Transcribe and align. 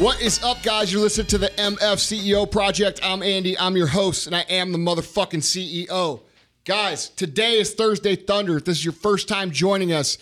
What 0.00 0.22
is 0.22 0.42
up, 0.42 0.62
guys? 0.62 0.90
You're 0.90 1.02
listening 1.02 1.26
to 1.26 1.36
the 1.36 1.48
MF 1.48 1.76
CEO 1.76 2.50
Project. 2.50 3.00
I'm 3.02 3.22
Andy. 3.22 3.58
I'm 3.58 3.76
your 3.76 3.88
host, 3.88 4.26
and 4.26 4.34
I 4.34 4.40
am 4.48 4.72
the 4.72 4.78
motherfucking 4.78 5.42
CEO. 5.42 6.22
Guys, 6.64 7.10
today 7.10 7.58
is 7.58 7.74
Thursday 7.74 8.16
Thunder. 8.16 8.56
If 8.56 8.64
this 8.64 8.78
is 8.78 8.84
your 8.86 8.94
first 8.94 9.28
time 9.28 9.50
joining 9.50 9.92
us, 9.92 10.16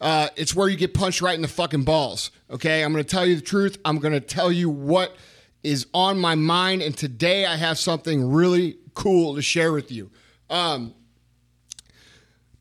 uh, 0.00 0.28
it's 0.36 0.54
where 0.54 0.68
you 0.68 0.76
get 0.76 0.94
punched 0.94 1.20
right 1.20 1.34
in 1.34 1.42
the 1.42 1.48
fucking 1.48 1.82
balls. 1.82 2.30
Okay, 2.48 2.84
I'm 2.84 2.94
to 2.94 3.02
tell 3.02 3.26
you 3.26 3.34
the 3.34 3.42
truth. 3.42 3.76
I'm 3.84 3.98
to 3.98 4.20
tell 4.20 4.52
you 4.52 4.70
what 4.70 5.16
is 5.64 5.88
on 5.92 6.20
my 6.20 6.36
mind, 6.36 6.82
and 6.82 6.96
today 6.96 7.44
I 7.44 7.56
have 7.56 7.76
something 7.76 8.30
really 8.30 8.78
cool 8.94 9.34
to 9.34 9.42
share 9.42 9.72
with 9.72 9.90
you. 9.90 10.12
Um, 10.48 10.94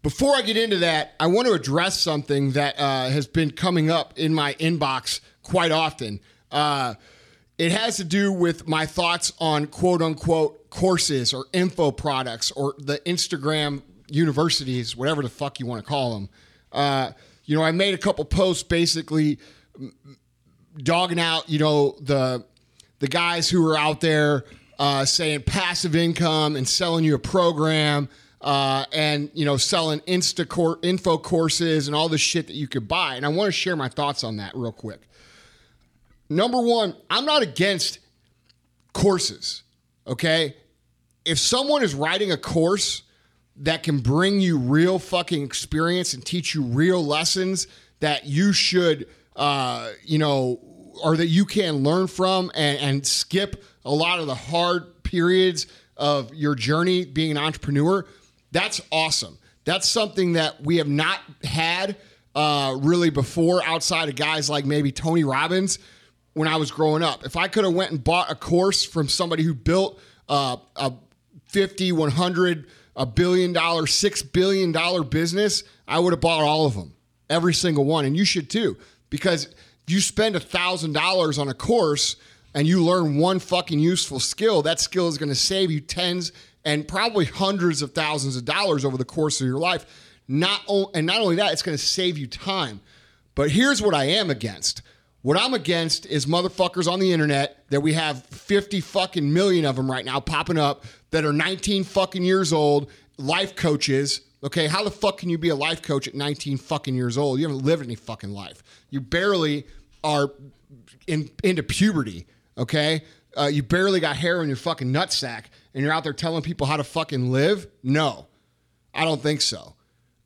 before 0.02 0.36
I 0.36 0.42
get 0.42 0.58
into 0.58 0.80
that, 0.80 1.14
I 1.20 1.28
want 1.28 1.48
to 1.48 1.54
address 1.54 2.00
something 2.00 2.54
that 2.54 2.80
uh, 2.80 3.10
has 3.10 3.28
been 3.28 3.52
coming 3.52 3.92
up 3.92 4.18
in 4.18 4.34
my 4.34 4.56
inbox 4.56 5.20
quite 5.44 5.72
often. 5.72 6.20
Uh, 6.54 6.94
it 7.58 7.72
has 7.72 7.98
to 7.98 8.04
do 8.04 8.32
with 8.32 8.68
my 8.68 8.86
thoughts 8.86 9.34
on 9.40 9.68
quote 9.68 10.02
unquote 10.02 10.70
courses 10.70 11.34
or 11.34 11.46
info 11.52 11.92
products 11.92 12.52
or 12.52 12.76
the 12.78 13.00
Instagram 13.00 13.82
universities, 14.08 14.96
whatever 14.96 15.22
the 15.22 15.30
fuck 15.30 15.60
you 15.60 15.66
want 15.66 15.84
to 15.84 15.88
call 15.88 16.14
them. 16.14 16.30
Uh, 16.72 17.12
you 17.46 17.58
know, 17.58 17.64
I 17.64 17.72
made 17.72 17.94
a 17.94 17.98
couple 17.98 18.24
posts 18.26 18.64
basically 18.64 19.40
dogging 20.78 21.20
out, 21.20 21.50
you 21.50 21.60
know, 21.60 21.98
the 22.00 22.46
the 23.00 23.08
guys 23.08 23.50
who 23.50 23.68
are 23.70 23.78
out 23.78 24.00
there 24.00 24.46
uh, 24.80 25.06
saying 25.06 25.42
passive 25.44 25.96
income 25.96 26.56
and 26.56 26.68
selling 26.68 27.04
you 27.04 27.16
a 27.16 27.20
program 27.20 28.08
uh, 28.42 28.86
and 28.92 29.30
you 29.34 29.46
know 29.46 29.58
selling 29.58 30.00
insta 30.02 30.78
info 30.84 31.18
courses 31.18 31.88
and 31.88 31.96
all 31.96 32.10
the 32.10 32.18
shit 32.18 32.48
that 32.48 32.56
you 32.56 32.68
could 32.68 32.88
buy. 32.88 33.16
And 33.16 33.26
I 33.26 33.30
want 33.30 33.48
to 33.48 33.52
share 33.52 33.76
my 33.76 33.90
thoughts 33.90 34.24
on 34.24 34.38
that 34.38 34.56
real 34.56 34.72
quick. 34.72 35.02
Number 36.30 36.62
one, 36.62 36.96
I'm 37.10 37.26
not 37.26 37.42
against 37.42 38.00
courses. 38.94 39.64
Okay, 40.06 40.56
if 41.26 41.40
someone 41.40 41.84
is 41.84 41.96
writing 41.96 42.32
a 42.32 42.38
course 42.38 43.04
that 43.58 43.84
can 43.84 44.00
bring 44.00 44.40
you 44.40 44.58
real 44.58 45.00
fucking 45.00 45.44
experience 45.44 46.14
and 46.14 46.26
teach 46.26 46.56
you 46.56 46.64
real 46.64 47.06
lessons 47.06 47.68
that 48.00 48.26
you 48.26 48.52
should, 48.52 49.08
uh, 49.36 49.92
you 50.04 50.18
know, 50.18 50.60
or 51.04 51.16
that 51.18 51.28
you 51.28 51.46
can 51.46 51.78
learn 51.78 52.08
from 52.08 52.52
and, 52.56 52.78
and 52.80 53.08
skip 53.08 53.64
a 53.86 53.92
lot 53.92 54.20
of 54.20 54.28
the 54.28 54.36
hard 54.36 55.04
periods 55.04 55.68
of 55.96 56.34
your 56.34 56.56
journey 56.56 57.06
being 57.06 57.32
an 57.32 57.38
entrepreneur, 57.38 58.06
that's 58.52 58.82
awesome. 58.92 59.38
That's 59.66 59.88
something 59.88 60.34
that 60.34 60.62
we 60.62 60.78
have 60.78 60.88
not 60.88 61.20
had 61.44 61.96
uh, 62.36 62.76
really 62.80 63.10
before 63.10 63.64
outside 63.64 64.10
of 64.10 64.16
guys 64.16 64.50
like 64.50 64.66
maybe 64.66 64.92
Tony 64.92 65.24
Robbins 65.24 65.80
when 66.34 66.48
I 66.48 66.56
was 66.58 66.72
growing 66.72 67.04
up. 67.04 67.26
If 67.26 67.36
I 67.36 67.48
could 67.48 67.64
have 67.64 67.74
went 67.74 67.92
and 67.92 68.04
bought 68.04 68.32
a 68.32 68.36
course 68.36 68.84
from 68.84 69.08
somebody 69.08 69.44
who 69.44 69.54
built 69.54 70.00
uh, 70.28 70.58
a 70.76 70.94
50, 71.48 71.92
100, 71.92 72.68
a 72.96 73.06
billion 73.06 73.54
dollar, 73.54 73.88
six 73.88 74.22
billion 74.22 74.72
dollar 74.72 75.04
business, 75.04 75.64
I 75.88 76.00
would 76.00 76.14
have 76.14 76.22
bought 76.22 76.42
all 76.42 76.66
of 76.66 76.76
them, 76.76 76.94
every 77.30 77.54
single 77.54 77.86
one. 77.86 78.06
And 78.06 78.16
you 78.18 78.26
should 78.26 78.50
too, 78.50 78.78
because 79.10 79.54
you 79.88 80.00
spend 80.00 80.36
a 80.36 80.40
thousand 80.40 80.94
dollars 80.94 81.38
on 81.38 81.50
a 81.50 81.54
course 81.54 82.16
and 82.56 82.68
you 82.68 82.84
learn 82.84 83.18
one 83.18 83.40
fucking 83.40 83.80
useful 83.80 84.20
skill, 84.20 84.62
that 84.64 84.80
skill 84.80 85.08
is 85.08 85.18
going 85.18 85.30
to 85.30 85.36
save 85.36 85.72
you 85.72 85.80
tens 85.80 86.32
and 86.66 86.88
probably 86.88 87.26
hundreds 87.26 87.82
of 87.82 87.94
thousands 87.94 88.36
of 88.36 88.46
dollars 88.46 88.86
over 88.86 88.98
the 88.98 89.06
course 89.06 89.42
of 89.42 89.48
your 89.48 89.58
life. 89.58 89.86
Not 90.28 90.62
o- 90.70 90.90
and 90.94 91.06
not 91.06 91.20
only 91.20 91.36
that, 91.36 91.52
it's 91.52 91.62
going 91.64 91.78
to 91.78 91.84
save 91.84 92.18
you 92.18 92.28
time. 92.28 92.80
But 93.36 93.52
here's 93.52 93.82
what 93.82 93.94
I 93.94 94.06
am 94.06 94.30
against. 94.30 94.82
What 95.24 95.38
I'm 95.38 95.54
against 95.54 96.06
is 96.06 96.26
motherfuckers 96.26 96.92
on 96.92 97.00
the 97.00 97.14
internet 97.14 97.64
that 97.70 97.80
we 97.80 97.94
have 97.94 98.26
50 98.26 98.82
fucking 98.82 99.32
million 99.32 99.64
of 99.64 99.78
them 99.78 99.90
right 99.90 100.04
now 100.04 100.20
popping 100.20 100.58
up 100.58 100.84
that 101.12 101.24
are 101.24 101.32
19 101.32 101.86
fucking 101.86 102.24
years 102.24 102.52
old, 102.52 102.92
life 103.18 103.56
coaches. 103.56 104.20
Okay, 104.44 104.68
how 104.68 104.84
the 104.84 104.92
fuck 104.92 105.20
can 105.20 105.30
you 105.30 105.38
be 105.38 105.48
a 105.48 105.56
life 105.56 105.82
coach 105.82 106.10
at 106.10 106.14
19 106.14 106.58
fucking 106.58 106.94
years 106.94 107.18
old? 107.18 107.40
You 107.40 107.48
haven't 107.48 107.64
lived 107.64 107.84
any 107.84 107.96
fucking 107.96 108.32
life. 108.32 108.62
You 108.90 109.00
barely 109.00 109.66
are 110.04 110.30
in, 111.08 111.30
into 111.42 111.64
puberty. 111.64 112.28
Okay, 112.58 113.04
uh, 113.38 113.46
you 113.46 113.64
barely 113.64 114.02
got 114.02 114.18
hair 114.18 114.42
in 114.42 114.50
your 114.50 114.58
fucking 114.58 114.92
nutsack, 114.92 115.46
and 115.74 115.82
you're 115.82 115.94
out 115.94 116.04
there 116.04 116.12
telling 116.12 116.42
people 116.42 116.68
how 116.68 116.76
to 116.76 116.84
fucking 116.84 117.32
live. 117.32 117.68
No, 117.82 118.28
I 118.94 119.06
don't 119.06 119.22
think 119.22 119.40
so. 119.40 119.76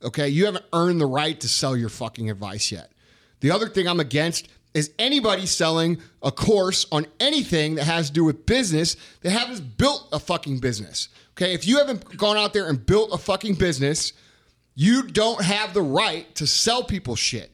Okay, 0.02 0.28
you 0.28 0.46
haven't 0.46 0.66
earned 0.74 1.00
the 1.00 1.06
right 1.06 1.40
to 1.40 1.48
sell 1.48 1.78
your 1.78 1.90
fucking 1.90 2.32
advice 2.32 2.72
yet. 2.72 2.92
The 3.42 3.52
other 3.52 3.70
thing 3.70 3.88
I'm 3.88 4.00
against 4.00 4.50
is 4.78 4.92
anybody 5.00 5.48
selling 5.48 5.98
a 6.22 6.32
course 6.32 6.86
on 6.92 7.08
anything 7.20 7.76
that 7.76 7.86
has 7.86 8.10
to 8.10 8.14
do 8.14 8.24
with 8.24 8.46
business 8.46 8.96
that 9.22 9.32
haven't 9.32 9.76
built 9.76 10.08
a 10.12 10.20
fucking 10.20 10.60
business. 10.60 11.10
Okay, 11.32 11.56
if 11.56 11.66
you 11.66 11.80
haven't 11.80 12.16
gone 12.16 12.38
out 12.38 12.54
there 12.54 12.70
and 12.70 12.86
built 12.86 13.12
a 13.12 13.18
fucking 13.18 13.56
business, 13.56 14.14
you 14.76 15.02
don't 15.02 15.44
have 15.44 15.74
the 15.74 15.82
right 15.82 16.34
to 16.36 16.46
sell 16.46 16.84
people 16.84 17.16
shit 17.16 17.50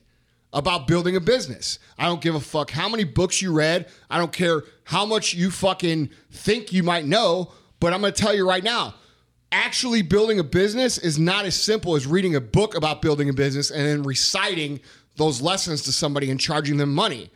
about 0.51 0.85
building 0.85 1.15
a 1.15 1.21
business. 1.21 1.79
I 1.97 2.07
don't 2.07 2.19
give 2.19 2.35
a 2.35 2.41
fuck 2.41 2.69
how 2.69 2.89
many 2.89 3.05
books 3.05 3.41
you 3.41 3.53
read. 3.53 3.87
I 4.09 4.17
don't 4.17 4.33
care 4.33 4.63
how 4.83 5.05
much 5.05 5.33
you 5.33 5.49
fucking 5.49 6.09
think 6.29 6.73
you 6.73 6.83
might 6.83 7.05
know, 7.05 7.53
but 7.79 7.93
I'm 7.93 8.01
to 8.01 8.11
tell 8.11 8.35
you 8.35 8.45
right 8.45 8.63
now, 8.63 8.95
actually 9.53 10.01
building 10.01 10.39
a 10.39 10.43
business 10.43 10.97
is 10.97 11.17
not 11.17 11.45
as 11.45 11.55
simple 11.55 11.95
as 11.95 12.05
reading 12.05 12.35
a 12.35 12.41
book 12.41 12.75
about 12.75 13.01
building 13.01 13.29
a 13.29 13.33
business 13.33 13.71
and 13.71 13.85
then 13.87 14.03
reciting 14.03 14.81
those 15.15 15.41
lessons 15.41 15.83
to 15.83 15.91
somebody 15.91 16.31
and 16.31 16.39
charging 16.39 16.77
them 16.77 16.93
money. 16.93 17.29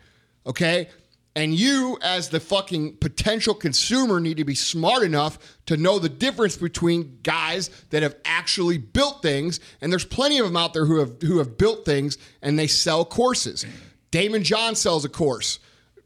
Okay? 0.46 0.90
And 1.38 1.54
you, 1.54 2.00
as 2.02 2.30
the 2.30 2.40
fucking 2.40 2.98
potential 2.98 3.54
consumer, 3.54 4.20
need 4.20 4.38
to 4.38 4.44
be 4.44 4.56
smart 4.56 5.04
enough 5.04 5.38
to 5.68 5.78
know 5.78 6.00
the 6.00 6.10
difference 6.10 6.58
between 6.58 7.20
guys 7.22 7.70
that 7.92 8.02
have 8.02 8.16
actually 8.26 8.80
built 8.80 9.22
things, 9.22 9.60
and 9.80 9.92
there's 9.92 10.04
plenty 10.04 10.40
of 10.40 10.48
them 10.48 10.58
out 10.58 10.74
there 10.74 10.86
who 10.86 10.98
have 10.98 11.22
who 11.22 11.38
have 11.38 11.56
built 11.56 11.86
things 11.86 12.18
and 12.42 12.58
they 12.58 12.66
sell 12.66 13.06
courses. 13.06 13.68
Daymond 14.12 14.46
John 14.46 14.74
sells 14.74 15.06
a 15.06 15.10
course. 15.10 15.60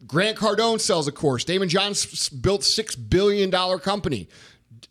Grant 0.05 0.37
Cardone 0.37 0.81
sells 0.81 1.07
a 1.07 1.13
course. 1.13 1.45
Daymond 1.45 1.69
John 1.69 1.93
built 2.41 2.65
six 2.65 2.97
billion 2.97 3.49
dollar 3.49 3.79
company. 3.79 4.27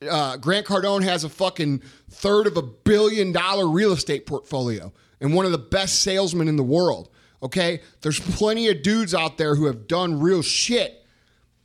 Uh, 0.09 0.39
Grant 0.39 0.65
Cardone 0.65 1.03
has 1.03 1.23
a 1.23 1.29
fucking 1.29 1.83
third 2.09 2.47
of 2.47 2.57
a 2.57 2.63
billion 2.63 3.33
dollar 3.33 3.69
real 3.69 3.93
estate 3.93 4.25
portfolio 4.25 4.91
and 5.21 5.35
one 5.35 5.47
of 5.47 5.53
the 5.53 5.59
best 5.59 6.01
salesmen 6.01 6.49
in 6.49 6.57
the 6.57 6.63
world. 6.63 7.09
Okay, 7.43 7.81
there's 8.03 8.21
plenty 8.21 8.69
of 8.69 8.83
dudes 8.83 9.15
out 9.15 9.39
there 9.39 9.55
who 9.55 9.67
have 9.67 9.87
done 9.87 10.21
real 10.21 10.43
shit 10.43 11.07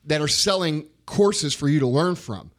that 0.06 0.22
are 0.22 0.28
selling 0.28 0.88
courses 1.06 1.54
for 1.54 1.68
you 1.68 1.80
to 1.80 1.88
learn 1.88 2.16
from. 2.16 2.52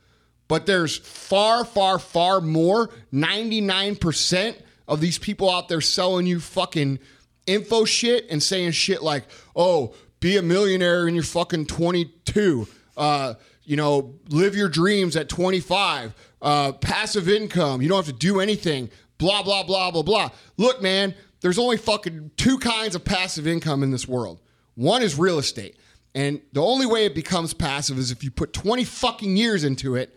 But 0.49 0.67
there's 0.67 0.97
far, 0.99 1.65
far, 1.65 1.99
far 1.99 2.41
more. 2.41 2.91
99% 3.13 4.57
of 4.87 5.01
these 5.01 5.19
people 5.19 5.51
out 5.51 5.69
there 5.69 5.81
selling 5.81 6.27
you 6.27 6.41
fucking 6.41 6.99
info 7.47 7.85
shit 7.85 8.27
and 8.31 8.43
saying 8.43 8.73
shit 8.73 9.03
like, 9.03 9.25
oh, 9.55 9.95
be 10.21 10.37
a 10.37 10.43
millionaire 10.43 11.09
in 11.09 11.15
your 11.15 11.25
fucking 11.25 11.67
22. 11.67 12.69
Uh, 12.97 13.35
you 13.65 13.77
know, 13.77 14.15
live 14.29 14.55
your 14.55 14.69
dreams 14.69 15.17
at 15.17 15.29
25. 15.29 16.15
Uh, 16.41 16.73
passive 16.73 17.29
income. 17.29 17.83
You 17.83 17.89
don't 17.89 17.97
have 17.97 18.07
to 18.07 18.13
do 18.13 18.41
anything. 18.41 18.91
Blah, 19.19 19.43
blah, 19.43 19.63
blah, 19.63 19.91
blah, 19.91 20.03
blah. 20.03 20.31
Look, 20.57 20.83
man, 20.83 21.15
there's 21.41 21.59
only 21.59 21.77
fucking 21.77 22.33
two 22.37 22.59
kinds 22.59 22.95
of 22.95 23.05
passive 23.05 23.47
income 23.47 23.83
in 23.83 23.91
this 23.91 24.07
world. 24.09 24.41
One 24.75 25.03
is 25.03 25.19
real 25.19 25.39
estate. 25.39 25.77
And 26.15 26.41
the 26.53 26.63
only 26.63 26.87
way 26.87 27.05
it 27.05 27.15
becomes 27.15 27.53
passive 27.53 27.99
is 27.99 28.11
if 28.11 28.25
you 28.25 28.31
put 28.31 28.53
20 28.53 28.85
fucking 28.85 29.37
years 29.37 29.65
into 29.65 29.97
it 29.97 30.17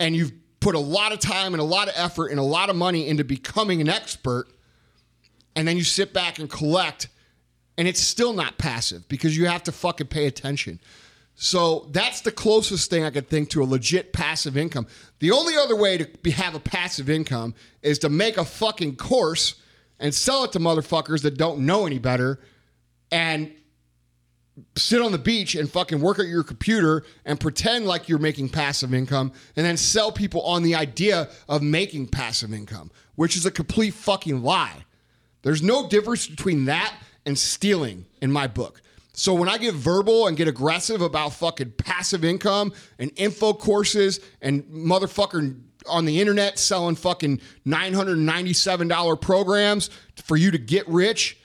and 0.00 0.16
you've 0.16 0.32
put 0.60 0.74
a 0.74 0.80
lot 0.80 1.12
of 1.12 1.20
time 1.20 1.54
and 1.54 1.60
a 1.60 1.64
lot 1.64 1.88
of 1.88 1.94
effort 1.96 2.28
and 2.28 2.40
a 2.40 2.42
lot 2.42 2.68
of 2.68 2.76
money 2.76 3.06
into 3.06 3.24
becoming 3.24 3.80
an 3.80 3.88
expert, 3.88 4.48
and 5.54 5.66
then 5.66 5.76
you 5.76 5.84
sit 5.84 6.12
back 6.12 6.38
and 6.38 6.50
collect, 6.50 7.08
and 7.76 7.88
it's 7.88 8.00
still 8.00 8.32
not 8.32 8.58
passive 8.58 9.08
because 9.08 9.36
you 9.36 9.46
have 9.46 9.62
to 9.64 9.72
fucking 9.72 10.08
pay 10.08 10.26
attention. 10.26 10.80
So 11.40 11.86
that's 11.92 12.22
the 12.22 12.32
closest 12.32 12.90
thing 12.90 13.04
I 13.04 13.10
could 13.10 13.28
think 13.28 13.50
to 13.50 13.62
a 13.62 13.64
legit 13.64 14.12
passive 14.12 14.56
income. 14.56 14.88
The 15.20 15.30
only 15.30 15.56
other 15.56 15.76
way 15.76 15.96
to 15.96 16.04
be, 16.20 16.32
have 16.32 16.56
a 16.56 16.60
passive 16.60 17.08
income 17.08 17.54
is 17.80 18.00
to 18.00 18.08
make 18.08 18.38
a 18.38 18.44
fucking 18.44 18.96
course 18.96 19.54
and 20.00 20.12
sell 20.12 20.42
it 20.42 20.50
to 20.52 20.58
motherfuckers 20.58 21.22
that 21.22 21.38
don't 21.38 21.60
know 21.60 21.86
any 21.86 22.00
better 22.00 22.40
and 23.12 23.52
sit 24.74 25.00
on 25.00 25.12
the 25.12 25.18
beach 25.18 25.54
and 25.54 25.70
fucking 25.70 26.00
work 26.00 26.18
at 26.18 26.26
your 26.26 26.42
computer 26.42 27.04
and 27.24 27.38
pretend 27.38 27.86
like 27.86 28.08
you're 28.08 28.18
making 28.18 28.48
passive 28.48 28.92
income 28.92 29.30
and 29.54 29.64
then 29.64 29.76
sell 29.76 30.10
people 30.10 30.42
on 30.42 30.64
the 30.64 30.74
idea 30.74 31.28
of 31.48 31.62
making 31.62 32.08
passive 32.08 32.52
income, 32.52 32.90
which 33.14 33.36
is 33.36 33.46
a 33.46 33.50
complete 33.52 33.94
fucking 33.94 34.42
lie. 34.42 34.84
There's 35.42 35.62
no 35.62 35.88
difference 35.88 36.26
between 36.26 36.64
that 36.64 36.92
and 37.24 37.38
stealing 37.38 38.06
in 38.20 38.32
my 38.32 38.48
book. 38.48 38.82
So 39.18 39.34
when 39.34 39.48
I 39.48 39.58
get 39.58 39.74
verbal 39.74 40.28
and 40.28 40.36
get 40.36 40.46
aggressive 40.46 41.02
about 41.02 41.32
fucking 41.32 41.72
passive 41.72 42.24
income 42.24 42.72
and 43.00 43.10
info 43.16 43.52
courses 43.52 44.20
and 44.40 44.62
motherfucker 44.66 45.60
on 45.88 46.04
the 46.04 46.20
internet 46.20 46.56
selling 46.56 46.94
fucking 46.94 47.40
$997 47.66 49.20
programs 49.20 49.90
for 50.22 50.36
you 50.36 50.52
to 50.52 50.58
get 50.58 50.86
rich, 50.86 51.36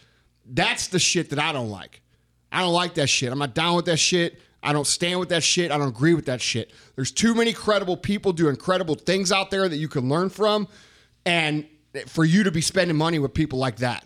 that's 0.46 0.90
the 0.90 1.00
shit 1.00 1.32
that 1.32 1.40
I 1.40 1.52
don't 1.52 1.72
like. 1.72 2.04
I 2.52 2.62
don't 2.62 2.74
like 2.74 2.94
that 2.94 3.08
shit. 3.08 3.32
I'm 3.32 3.40
not 3.40 3.56
down 3.56 3.76
with 3.76 3.86
that 3.86 3.98
shit. 3.98 4.40
I 4.62 4.72
don't 4.72 4.86
stand 4.86 5.20
with 5.20 5.30
that 5.30 5.42
shit. 5.42 5.72
I 5.72 5.80
don't 5.80 5.88
agree 5.88 6.14
with 6.14 6.28
that 6.28 6.42
shit. 6.42 6.70
There's 6.96 7.12
too 7.12 7.34
many 7.34 7.54
credible 7.54 7.98
people 7.98 8.34
do 8.34 8.50
incredible 8.50 8.94
things 8.94 9.32
out 9.32 9.50
there 9.50 9.68
that 9.68 9.78
you 9.78 9.88
can 9.88 10.10
learn 10.10 10.30
from. 10.30 10.68
And 11.26 11.66
for 12.06 12.24
you 12.24 12.44
to 12.44 12.52
be 12.52 12.62
spending 12.62 12.98
money 12.98 13.18
with 13.18 13.34
people 13.34 13.58
like 13.58 13.78
that. 13.78 14.06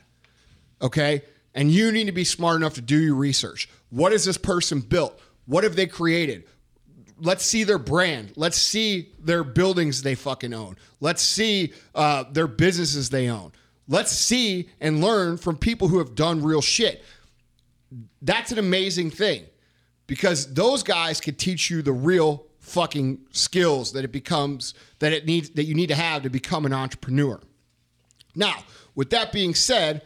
Okay? 0.82 1.24
And 1.58 1.72
you 1.72 1.92
need 1.92 2.06
to 2.06 2.12
be 2.12 2.24
smart 2.24 2.58
enough 2.58 2.76
to 2.76 2.82
do 2.82 3.00
your 3.00 3.16
research. 3.16 3.68
What 3.90 4.12
has 4.12 4.24
this 4.24 4.38
person 4.38 4.80
built? 4.80 5.20
What 5.48 5.64
have 5.64 5.76
they 5.76 5.88
created? 5.88 6.44
Let's 7.20 7.44
see 7.44 7.64
their 7.64 7.80
brand. 7.80 8.34
Let's 8.36 8.60
see 8.60 9.10
their 9.20 9.44
buildings 9.44 10.04
they 10.04 10.14
fucking 10.14 10.54
own. 10.54 10.78
Let's 11.00 11.24
see 11.24 11.74
uh, 11.96 12.26
their 12.32 12.46
businesses 12.46 13.10
they 13.10 13.28
own. 13.28 13.54
Let's 13.88 14.12
see 14.12 14.70
and 14.80 15.02
learn 15.02 15.38
from 15.38 15.58
people 15.58 15.88
who 15.88 15.98
have 15.98 16.14
done 16.14 16.44
real 16.44 16.62
shit. 16.62 17.04
That's 18.22 18.52
an 18.52 18.60
amazing 18.60 19.10
thing 19.10 19.46
because 20.06 20.54
those 20.54 20.84
guys 20.84 21.20
can 21.20 21.34
teach 21.34 21.72
you 21.72 21.82
the 21.82 21.92
real 21.92 22.46
fucking 22.60 23.18
skills 23.32 23.94
that 23.94 24.04
it 24.04 24.12
becomes 24.12 24.76
that 25.00 25.12
it 25.12 25.26
needs 25.26 25.50
that 25.52 25.64
you 25.64 25.74
need 25.74 25.88
to 25.88 25.96
have 25.96 26.22
to 26.22 26.30
become 26.30 26.68
an 26.68 26.74
entrepreneur. 26.74 27.40
Now, 28.36 28.64
with 28.94 29.10
that 29.10 29.32
being 29.32 29.56
said, 29.56 30.04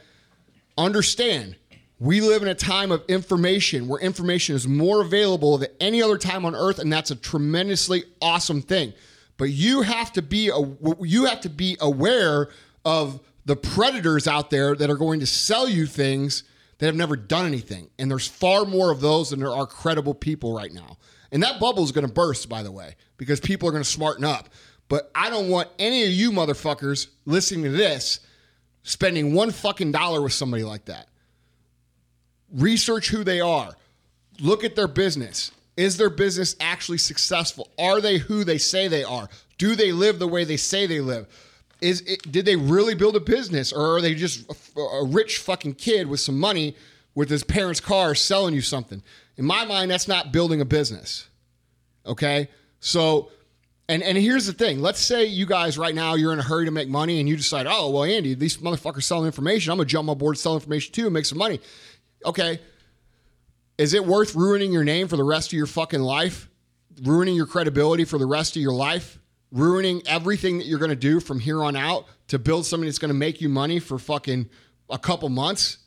understand 0.77 1.55
we 1.99 2.19
live 2.19 2.41
in 2.41 2.47
a 2.47 2.55
time 2.55 2.91
of 2.91 3.03
information 3.07 3.87
where 3.87 3.99
information 4.01 4.55
is 4.55 4.67
more 4.67 5.01
available 5.01 5.59
than 5.59 5.69
any 5.79 6.01
other 6.01 6.17
time 6.17 6.45
on 6.45 6.55
earth 6.55 6.79
and 6.79 6.91
that's 6.91 7.11
a 7.11 7.15
tremendously 7.15 8.03
awesome 8.19 8.63
thing. 8.63 8.93
But 9.37 9.51
you 9.51 9.83
have 9.83 10.11
to 10.13 10.23
be 10.23 10.49
a, 10.49 10.59
you 10.99 11.25
have 11.25 11.41
to 11.41 11.49
be 11.49 11.77
aware 11.79 12.49
of 12.83 13.19
the 13.45 13.55
predators 13.55 14.27
out 14.27 14.49
there 14.49 14.75
that 14.75 14.89
are 14.89 14.95
going 14.95 15.19
to 15.19 15.27
sell 15.27 15.69
you 15.69 15.85
things 15.85 16.43
that 16.79 16.87
have 16.87 16.95
never 16.95 17.15
done 17.15 17.45
anything. 17.45 17.91
And 17.99 18.09
there's 18.09 18.27
far 18.27 18.65
more 18.65 18.91
of 18.91 18.99
those 18.99 19.29
than 19.29 19.39
there 19.39 19.51
are 19.51 19.67
credible 19.67 20.15
people 20.15 20.55
right 20.55 20.73
now. 20.73 20.97
And 21.31 21.43
that 21.43 21.59
bubble 21.59 21.83
is 21.83 21.91
going 21.91 22.07
to 22.07 22.11
burst, 22.11 22.49
by 22.49 22.63
the 22.63 22.71
way, 22.71 22.95
because 23.17 23.39
people 23.39 23.69
are 23.69 23.71
going 23.71 23.83
to 23.83 23.89
smarten 23.89 24.25
up. 24.25 24.49
But 24.89 25.11
I 25.13 25.29
don't 25.29 25.49
want 25.49 25.69
any 25.77 26.03
of 26.03 26.09
you 26.09 26.31
motherfuckers 26.31 27.07
listening 27.25 27.63
to 27.65 27.69
this 27.69 28.21
spending 28.83 29.33
one 29.33 29.51
fucking 29.51 29.91
dollar 29.91 30.21
with 30.21 30.33
somebody 30.33 30.63
like 30.63 30.85
that. 30.85 31.07
Research 32.53 33.09
who 33.09 33.23
they 33.23 33.39
are. 33.39 33.75
Look 34.39 34.63
at 34.63 34.75
their 34.75 34.87
business. 34.87 35.51
Is 35.77 35.97
their 35.97 36.09
business 36.09 36.55
actually 36.59 36.97
successful? 36.97 37.69
Are 37.79 38.01
they 38.01 38.17
who 38.17 38.43
they 38.43 38.57
say 38.57 38.87
they 38.87 39.03
are? 39.03 39.29
Do 39.57 39.75
they 39.75 39.91
live 39.91 40.19
the 40.19 40.27
way 40.27 40.43
they 40.43 40.57
say 40.57 40.87
they 40.87 40.99
live? 40.99 41.27
Is 41.81 42.01
it, 42.01 42.31
did 42.31 42.45
they 42.45 42.55
really 42.55 42.93
build 42.93 43.15
a 43.15 43.19
business 43.19 43.71
or 43.71 43.97
are 43.97 44.01
they 44.01 44.13
just 44.13 44.45
a, 44.75 44.79
a 44.79 45.05
rich 45.05 45.39
fucking 45.39 45.75
kid 45.75 46.07
with 46.07 46.19
some 46.19 46.39
money 46.39 46.75
with 47.15 47.29
his 47.29 47.43
parents' 47.43 47.79
car 47.79 48.13
selling 48.15 48.53
you 48.53 48.61
something? 48.61 49.01
In 49.37 49.45
my 49.45 49.65
mind, 49.65 49.89
that's 49.89 50.07
not 50.07 50.31
building 50.31 50.61
a 50.61 50.65
business. 50.65 51.27
Okay? 52.05 52.49
So, 52.79 53.31
and 53.91 54.03
and 54.03 54.17
here's 54.17 54.45
the 54.45 54.53
thing. 54.53 54.81
Let's 54.81 54.99
say 54.99 55.25
you 55.25 55.45
guys 55.45 55.77
right 55.77 55.93
now 55.93 56.15
you're 56.15 56.33
in 56.33 56.39
a 56.39 56.43
hurry 56.43 56.65
to 56.65 56.71
make 56.71 56.89
money 56.89 57.19
and 57.19 57.29
you 57.29 57.37
decide, 57.37 57.67
oh 57.67 57.89
well, 57.89 58.03
Andy, 58.03 58.33
these 58.33 58.57
motherfuckers 58.57 59.03
selling 59.03 59.25
information. 59.25 59.71
I'm 59.71 59.77
gonna 59.77 59.87
jump 59.87 60.09
on 60.09 60.17
board, 60.17 60.37
sell 60.37 60.55
information 60.55 60.93
too, 60.93 61.05
and 61.05 61.13
make 61.13 61.25
some 61.25 61.37
money. 61.37 61.59
Okay. 62.25 62.59
Is 63.77 63.93
it 63.93 64.05
worth 64.05 64.35
ruining 64.35 64.71
your 64.71 64.83
name 64.83 65.07
for 65.07 65.17
the 65.17 65.23
rest 65.23 65.49
of 65.49 65.53
your 65.53 65.65
fucking 65.65 66.01
life? 66.01 66.49
Ruining 67.03 67.35
your 67.35 67.47
credibility 67.47 68.05
for 68.05 68.17
the 68.17 68.27
rest 68.27 68.55
of 68.55 68.61
your 68.61 68.73
life? 68.73 69.17
ruining 69.51 70.01
everything 70.07 70.57
that 70.57 70.67
you're 70.67 70.79
to 70.89 70.95
do 70.95 71.19
from 71.19 71.39
here 71.39 71.63
on 71.63 71.75
out 71.75 72.05
to 72.27 72.39
build 72.39 72.65
something 72.65 72.87
that's 72.87 72.99
to 72.99 73.13
make 73.13 73.41
you 73.41 73.49
money 73.49 73.79
for 73.79 73.99
fucking 73.99 74.49
a 74.89 74.97
couple 74.97 75.29
months? 75.29 75.77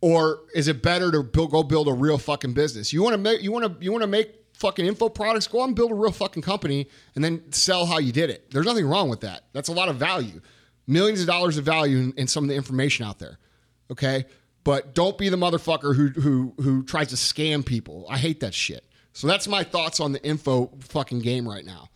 Or 0.00 0.40
is 0.54 0.68
it 0.68 0.82
better 0.82 1.10
to 1.10 1.22
go 1.22 1.62
build 1.62 1.88
a 1.88 1.92
real 1.92 2.18
fucking 2.18 2.52
business? 2.52 2.92
You 2.92 3.02
want 3.02 3.14
to 3.14 3.18
make 3.18 3.42
you 3.42 3.50
want 3.50 3.64
to 3.64 3.84
you 3.84 3.90
want 3.90 4.02
to 4.02 4.08
make 4.08 4.37
fucking 4.58 4.86
info 4.86 5.08
products? 5.08 5.46
Go 5.46 5.62
out 5.62 5.68
and 5.68 5.76
build 5.76 5.90
a 5.90 5.94
real 5.94 6.12
fucking 6.12 6.42
company 6.42 6.88
and 7.14 7.24
then 7.24 7.50
sell 7.52 7.86
how 7.86 7.98
you 7.98 8.12
did 8.12 8.30
it. 8.30 8.50
There's 8.50 8.66
nothing 8.66 8.86
wrong 8.86 9.08
with 9.08 9.20
that. 9.20 9.44
That's 9.52 9.68
a 9.68 9.72
lot 9.72 9.88
of 9.88 9.96
value, 9.96 10.40
millions 10.86 11.20
of 11.20 11.26
dollars 11.26 11.56
of 11.58 11.64
value 11.64 11.98
in, 11.98 12.12
in 12.16 12.26
some 12.26 12.44
of 12.44 12.48
the 12.48 12.56
information 12.56 13.06
out 13.06 13.18
there. 13.18 13.38
Okay, 13.90 14.26
but 14.64 14.94
don't 14.94 15.16
be 15.16 15.28
the 15.30 15.36
motherfucker 15.36 15.94
who 15.96 16.08
who 16.08 16.54
who 16.62 16.82
tries 16.82 17.08
to 17.08 17.16
scam 17.16 17.64
people. 17.64 18.06
I 18.10 18.18
hate 18.18 18.40
that 18.40 18.54
shit. 18.54 18.84
So 19.12 19.26
that's 19.26 19.48
my 19.48 19.64
thoughts 19.64 19.98
on 19.98 20.12
the 20.12 20.22
info 20.22 20.70
fucking 20.80 21.20
game 21.20 21.48
right 21.48 21.64
now. 21.64 21.88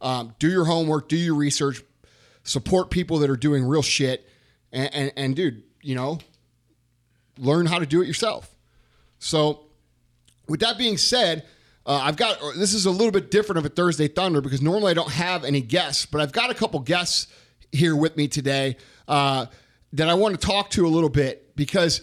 Um, 0.00 0.34
do 0.38 0.48
your 0.48 0.64
homework, 0.64 1.08
do 1.08 1.16
your 1.16 1.34
research, 1.34 1.82
support 2.42 2.90
people 2.90 3.18
that 3.18 3.28
are 3.28 3.36
doing 3.36 3.64
real 3.64 3.82
shit, 3.82 4.26
and, 4.72 4.94
and, 4.94 5.12
and 5.16 5.36
dude, 5.36 5.62
you 5.82 5.94
know, 5.94 6.20
learn 7.38 7.66
how 7.66 7.78
to 7.78 7.86
do 7.86 8.00
it 8.00 8.06
yourself. 8.06 8.54
So, 9.18 9.66
with 10.48 10.60
that 10.60 10.78
being 10.78 10.96
said, 10.96 11.44
uh, 11.86 12.00
I've 12.02 12.16
got 12.16 12.38
this 12.56 12.74
is 12.74 12.86
a 12.86 12.90
little 12.90 13.10
bit 13.10 13.30
different 13.30 13.58
of 13.58 13.64
a 13.64 13.68
Thursday 13.68 14.08
Thunder 14.08 14.40
because 14.40 14.62
normally 14.62 14.90
I 14.90 14.94
don't 14.94 15.10
have 15.10 15.44
any 15.44 15.60
guests, 15.60 16.06
but 16.06 16.20
I've 16.20 16.32
got 16.32 16.50
a 16.50 16.54
couple 16.54 16.80
guests 16.80 17.26
here 17.72 17.96
with 17.96 18.16
me 18.16 18.28
today 18.28 18.76
uh, 19.08 19.46
that 19.92 20.08
I 20.08 20.14
want 20.14 20.40
to 20.40 20.46
talk 20.46 20.70
to 20.70 20.86
a 20.86 20.88
little 20.88 21.08
bit 21.08 21.56
because 21.56 22.02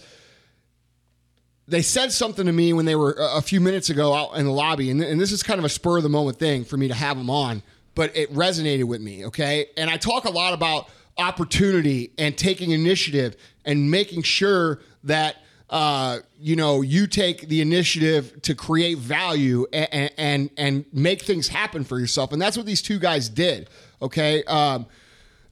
they 1.66 1.82
said 1.82 2.12
something 2.12 2.46
to 2.46 2.52
me 2.52 2.72
when 2.72 2.86
they 2.86 2.96
were 2.96 3.16
a 3.18 3.42
few 3.42 3.60
minutes 3.60 3.90
ago 3.90 4.14
out 4.14 4.36
in 4.36 4.46
the 4.46 4.52
lobby, 4.52 4.90
and, 4.90 5.02
and 5.02 5.20
this 5.20 5.32
is 5.32 5.42
kind 5.42 5.58
of 5.58 5.64
a 5.64 5.68
spur 5.68 5.98
of 5.98 6.02
the 6.02 6.08
moment 6.08 6.38
thing 6.38 6.64
for 6.64 6.76
me 6.76 6.88
to 6.88 6.94
have 6.94 7.16
them 7.16 7.30
on 7.30 7.62
but 7.98 8.16
it 8.16 8.32
resonated 8.32 8.84
with 8.84 9.00
me. 9.00 9.26
Okay. 9.26 9.70
And 9.76 9.90
I 9.90 9.96
talk 9.96 10.24
a 10.24 10.30
lot 10.30 10.54
about 10.54 10.88
opportunity 11.16 12.12
and 12.16 12.38
taking 12.38 12.70
initiative 12.70 13.34
and 13.64 13.90
making 13.90 14.22
sure 14.22 14.78
that 15.02 15.42
uh, 15.70 16.18
you 16.38 16.56
know 16.56 16.82
you 16.82 17.06
take 17.06 17.48
the 17.48 17.60
initiative 17.60 18.40
to 18.42 18.54
create 18.54 18.98
value 18.98 19.66
and, 19.72 20.10
and 20.16 20.50
and 20.56 20.84
make 20.92 21.22
things 21.22 21.48
happen 21.48 21.84
for 21.84 21.98
yourself. 21.98 22.32
And 22.32 22.40
that's 22.40 22.56
what 22.56 22.66
these 22.66 22.82
two 22.82 22.98
guys 22.98 23.28
did 23.28 23.68
okay? 24.00 24.44
Um, 24.44 24.86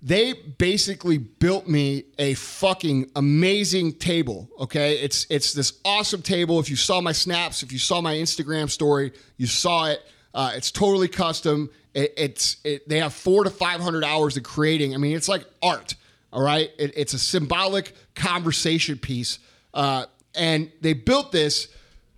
they 0.03 0.35
basically 0.35 1.19
built 1.19 1.67
me 1.67 2.05
a 2.19 2.35
fucking 2.35 3.11
amazing 3.17 3.95
table 3.95 4.49
okay? 4.61 4.99
It's 4.99 5.27
it's 5.29 5.53
this 5.53 5.75
awesome 5.85 6.23
table. 6.23 6.61
If 6.61 6.71
you 6.71 6.77
saw 6.77 7.01
my 7.01 7.13
snaps 7.13 7.63
if 7.63 7.73
you 7.73 7.79
saw 7.79 8.01
my 8.01 8.15
instagram 8.15 8.71
story 8.71 9.13
you 9.37 9.47
saw 9.47 9.87
it. 9.87 10.03
Uh, 10.35 10.53
it's 10.55 10.71
totally 10.71 11.09
custom. 11.09 11.71
It, 11.95 12.13
it's 12.19 12.59
it, 12.63 12.87
they 12.87 13.01
have 13.01 13.15
four 13.15 13.45
to 13.45 13.51
five 13.51 13.81
hundred 13.81 14.05
hours 14.05 14.37
of 14.37 14.43
creating. 14.43 14.95
I 14.95 14.99
mean, 14.99 15.17
it's 15.17 15.31
like 15.31 15.47
art. 15.63 15.95
All 16.31 16.43
right, 16.43 16.71
it, 16.79 16.93
it's 16.95 17.15
a 17.15 17.19
symbolic 17.19 17.95
conversation 18.15 18.99
piece, 18.99 19.39
uh, 19.77 20.07
and 20.35 20.73
they 20.81 20.95
built 20.95 21.31
this, 21.31 21.69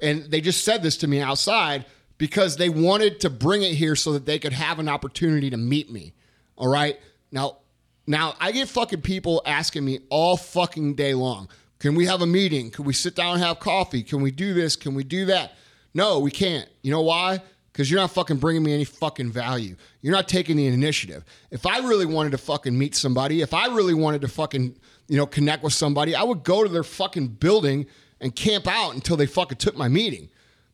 and 0.01 0.25
they 0.31 0.41
just 0.41 0.65
said 0.65 0.83
this 0.83 0.97
to 0.99 1.09
me 1.09 1.21
outside 1.21 1.85
because 2.17 2.57
they 2.57 2.69
wanted 2.69 3.21
to 3.21 3.31
bring 3.31 3.63
it 3.63 3.73
here 3.75 3.97
so 3.97 4.13
that 4.13 4.25
they 4.25 4.39
could 4.39 4.53
have 4.53 4.79
an 4.79 4.89
opportunity 4.89 5.51
to 5.51 5.57
meet 5.57 5.91
me. 5.91 6.15
All 6.57 6.69
right, 6.69 6.99
now, 7.31 7.59
now 8.07 8.35
I 8.41 8.53
get 8.53 8.69
fucking 8.69 9.03
people 9.03 9.43
asking 9.45 9.85
me 9.85 10.01
all 10.09 10.37
fucking 10.37 10.95
day 10.95 11.15
long. 11.15 11.49
Can 11.81 11.95
we 11.95 12.07
have 12.07 12.23
a 12.23 12.27
meeting? 12.27 12.71
Can 12.71 12.85
we 12.85 12.93
sit 12.93 13.15
down 13.15 13.35
and 13.35 13.43
have 13.43 13.61
coffee? 13.61 14.03
Can 14.03 14.23
we 14.23 14.31
do 14.31 14.55
this? 14.55 14.77
Can 14.77 14.95
we 14.95 15.05
do 15.05 15.27
that? 15.27 15.53
No, 15.95 16.21
we 16.21 16.31
can't. 16.31 16.69
You 16.83 16.93
know 16.93 17.03
why? 17.03 17.41
Because 17.79 17.93
you're 17.93 18.01
not 18.01 18.11
fucking 18.11 18.39
bringing 18.39 18.65
me 18.65 18.75
any 18.75 18.83
fucking 18.83 19.31
value. 19.31 19.77
You're 20.03 20.13
not 20.13 20.27
taking 20.27 20.57
the 20.57 20.67
initiative. 20.67 21.25
If 21.53 21.65
I 21.65 21.79
really 21.79 22.07
wanted 22.07 22.33
to 22.33 22.39
fucking 22.39 22.77
meet 22.77 22.97
somebody, 22.97 23.41
if 23.41 23.55
I 23.55 23.67
really 23.69 23.95
wanted 23.95 24.21
to 24.23 24.29
fucking, 24.29 24.75
you 25.07 25.17
know, 25.17 25.27
connect 25.27 25.63
with 25.63 25.73
somebody, 25.73 26.17
I 26.17 26.25
would 26.25 26.43
go 26.43 26.65
to 26.65 26.69
their 26.69 26.83
fucking 26.83 27.29
building 27.29 27.87
and 28.21 28.35
camp 28.35 28.67
out 28.67 28.95
until 28.95 29.17
they 29.17 29.27
fucking 29.27 29.59
took 29.59 29.77
my 29.77 29.87
meeting. 29.87 30.29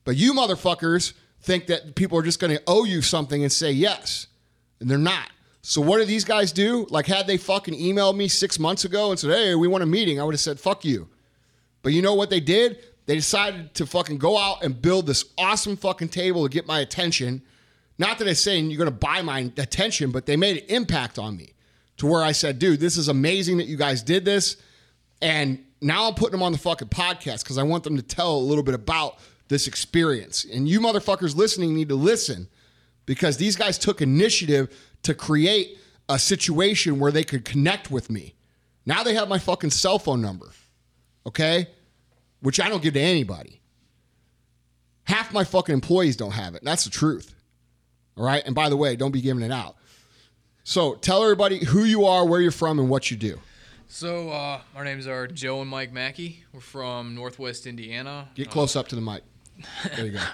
But 0.04 0.16
you 0.16 0.32
motherfuckers 0.32 1.12
think 1.42 1.66
that 1.66 1.94
people 1.94 2.18
are 2.18 2.22
just 2.22 2.40
going 2.40 2.56
to 2.56 2.62
owe 2.66 2.84
you 2.84 3.02
something 3.02 3.42
and 3.42 3.52
say 3.52 3.70
yes, 3.70 4.28
and 4.80 4.90
they're 4.90 4.96
not. 4.96 5.28
So 5.60 5.82
what 5.82 5.98
do 5.98 6.06
these 6.06 6.24
guys 6.24 6.52
do? 6.52 6.86
Like, 6.88 7.04
had 7.04 7.26
they 7.26 7.36
fucking 7.36 7.74
emailed 7.74 8.16
me 8.16 8.28
six 8.28 8.58
months 8.58 8.86
ago 8.86 9.10
and 9.10 9.20
said, 9.20 9.30
"Hey, 9.30 9.54
we 9.54 9.68
want 9.68 9.84
a 9.84 9.86
meeting," 9.86 10.18
I 10.18 10.24
would 10.24 10.32
have 10.32 10.40
said, 10.40 10.58
"Fuck 10.58 10.86
you." 10.86 11.10
But 11.82 11.92
you 11.92 12.00
know 12.00 12.14
what 12.14 12.30
they 12.30 12.40
did? 12.40 12.78
They 13.06 13.16
decided 13.16 13.74
to 13.74 13.86
fucking 13.86 14.18
go 14.18 14.38
out 14.38 14.62
and 14.64 14.80
build 14.80 15.06
this 15.06 15.24
awesome 15.36 15.76
fucking 15.76 16.08
table 16.08 16.42
to 16.42 16.48
get 16.48 16.66
my 16.66 16.80
attention. 16.80 17.42
Not 17.98 18.18
that 18.18 18.28
I'm 18.28 18.34
saying 18.34 18.70
you're 18.70 18.78
going 18.78 18.90
to 18.90 18.96
buy 18.96 19.22
my 19.22 19.50
attention, 19.56 20.10
but 20.10 20.26
they 20.26 20.36
made 20.36 20.56
an 20.56 20.64
impact 20.68 21.18
on 21.18 21.36
me 21.36 21.54
to 21.98 22.06
where 22.06 22.22
I 22.22 22.32
said, 22.32 22.58
dude, 22.58 22.80
this 22.80 22.96
is 22.96 23.08
amazing 23.08 23.58
that 23.58 23.66
you 23.66 23.76
guys 23.76 24.02
did 24.02 24.24
this. 24.24 24.56
And 25.20 25.64
now 25.80 26.08
I'm 26.08 26.14
putting 26.14 26.32
them 26.32 26.42
on 26.42 26.52
the 26.52 26.58
fucking 26.58 26.88
podcast 26.88 27.44
because 27.44 27.58
I 27.58 27.62
want 27.62 27.84
them 27.84 27.96
to 27.96 28.02
tell 28.02 28.36
a 28.36 28.38
little 28.38 28.64
bit 28.64 28.74
about 28.74 29.18
this 29.48 29.66
experience. 29.66 30.44
And 30.44 30.66
you 30.66 30.80
motherfuckers 30.80 31.36
listening 31.36 31.74
need 31.74 31.90
to 31.90 31.94
listen 31.94 32.48
because 33.06 33.36
these 33.36 33.54
guys 33.54 33.78
took 33.78 34.00
initiative 34.00 34.74
to 35.02 35.14
create 35.14 35.78
a 36.08 36.18
situation 36.18 36.98
where 36.98 37.12
they 37.12 37.24
could 37.24 37.44
connect 37.44 37.90
with 37.90 38.10
me. 38.10 38.34
Now 38.86 39.02
they 39.02 39.14
have 39.14 39.28
my 39.28 39.38
fucking 39.38 39.70
cell 39.70 39.98
phone 39.98 40.20
number. 40.20 40.50
Okay? 41.26 41.68
Which 42.44 42.60
I 42.60 42.68
don't 42.68 42.82
give 42.82 42.92
to 42.92 43.00
anybody. 43.00 43.62
Half 45.04 45.32
my 45.32 45.44
fucking 45.44 45.72
employees 45.72 46.14
don't 46.14 46.32
have 46.32 46.54
it. 46.54 46.62
That's 46.62 46.84
the 46.84 46.90
truth. 46.90 47.34
All 48.18 48.24
right. 48.24 48.42
And 48.44 48.54
by 48.54 48.68
the 48.68 48.76
way, 48.76 48.96
don't 48.96 49.12
be 49.12 49.22
giving 49.22 49.42
it 49.42 49.50
out. 49.50 49.76
So 50.62 50.94
tell 50.96 51.22
everybody 51.22 51.64
who 51.64 51.84
you 51.84 52.04
are, 52.04 52.26
where 52.26 52.42
you're 52.42 52.50
from, 52.50 52.78
and 52.78 52.90
what 52.90 53.10
you 53.10 53.16
do. 53.16 53.40
So 53.88 54.28
uh, 54.28 54.60
our 54.76 54.84
names 54.84 55.06
are 55.06 55.26
Joe 55.26 55.62
and 55.62 55.70
Mike 55.70 55.94
Maki. 55.94 56.36
We're 56.52 56.60
from 56.60 57.14
Northwest 57.14 57.66
Indiana. 57.66 58.28
Get 58.34 58.50
close 58.50 58.76
up 58.76 58.88
to 58.88 58.94
the 58.94 59.00
mic. 59.00 59.22
There 59.96 60.04
you 60.04 60.12
go. 60.12 60.20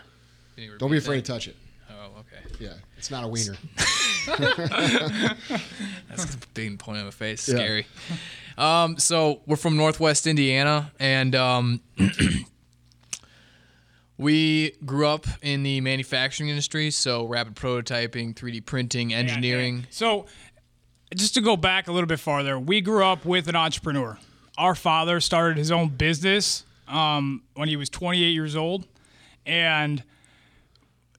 You 0.57 0.77
Don't 0.77 0.91
be 0.91 0.99
afraid 0.99 1.19
that? 1.21 1.27
to 1.27 1.33
touch 1.33 1.49
it. 1.49 1.57
Oh, 1.91 2.19
okay. 2.19 2.43
Yeah, 2.59 2.75
it's 2.99 3.11
not 3.11 3.25
a 3.25 3.29
wiener. 3.29 3.57
That's 6.09 6.37
being 6.53 6.77
pointed 6.77 7.01
in 7.01 7.07
the 7.07 7.13
face. 7.13 7.49
Yeah. 7.49 7.55
Scary. 7.55 7.87
Um, 8.59 8.99
so 8.99 9.43
we're 9.47 9.57
from 9.57 9.77
Northwest 9.77 10.27
Indiana, 10.27 10.93
and 10.99 11.35
um, 11.35 11.81
we 14.19 14.73
grew 14.85 15.07
up 15.07 15.27
in 15.43 15.63
the 15.63 15.81
manufacturing 15.81 16.51
industry. 16.51 16.91
So 16.91 17.27
rapid 17.27 17.55
prototyping, 17.55 18.35
3D 18.35 18.65
printing, 18.67 19.15
engineering. 19.15 19.87
So, 19.91 20.27
just 21.17 21.35
to 21.35 21.41
go 21.41 21.57
back 21.57 21.89
a 21.89 21.93
little 21.93 22.07
bit 22.07 22.21
farther, 22.21 22.59
we 22.59 22.81
grew 22.81 23.05
up 23.05 23.25
with 23.25 23.49
an 23.49 23.57
entrepreneur. 23.57 24.19
Our 24.57 24.75
father 24.75 25.21
started 25.21 25.57
his 25.57 25.73
own 25.73 25.89
business 25.89 26.65
um, 26.87 27.43
when 27.55 27.69
he 27.69 27.77
was 27.77 27.89
28 27.89 28.29
years 28.29 28.55
old, 28.55 28.87
and 29.47 30.05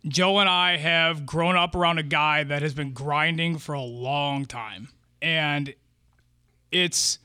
Joe 0.08 0.40
and 0.40 0.50
I 0.50 0.78
have 0.78 1.26
grown 1.26 1.56
up 1.56 1.76
around 1.76 1.98
a 1.98 2.04
guy 2.04 2.44
that 2.44 2.62
has 2.62 2.74
been 2.74 2.94
grinding 2.94 3.58
for 3.58 3.74
a 3.74 3.82
long 3.82 4.46
time, 4.46 4.90
and 5.22 5.74
it's 6.72 7.20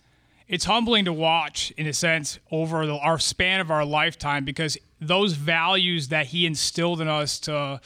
it's 0.49 0.65
humbling 0.65 1.05
to 1.07 1.12
watch 1.12 1.73
in 1.76 1.87
a 1.87 1.93
sense 1.93 2.38
over 2.53 2.87
the, 2.87 2.95
our 2.99 3.19
span 3.19 3.59
of 3.61 3.71
our 3.71 3.85
lifetime 3.85 4.45
because 4.45 4.79
those 5.00 5.33
values 5.33 6.09
that 6.09 6.26
he 6.26 6.47
instilled 6.47 7.00
in 7.00 7.09
us 7.09 7.38
to 7.41 7.81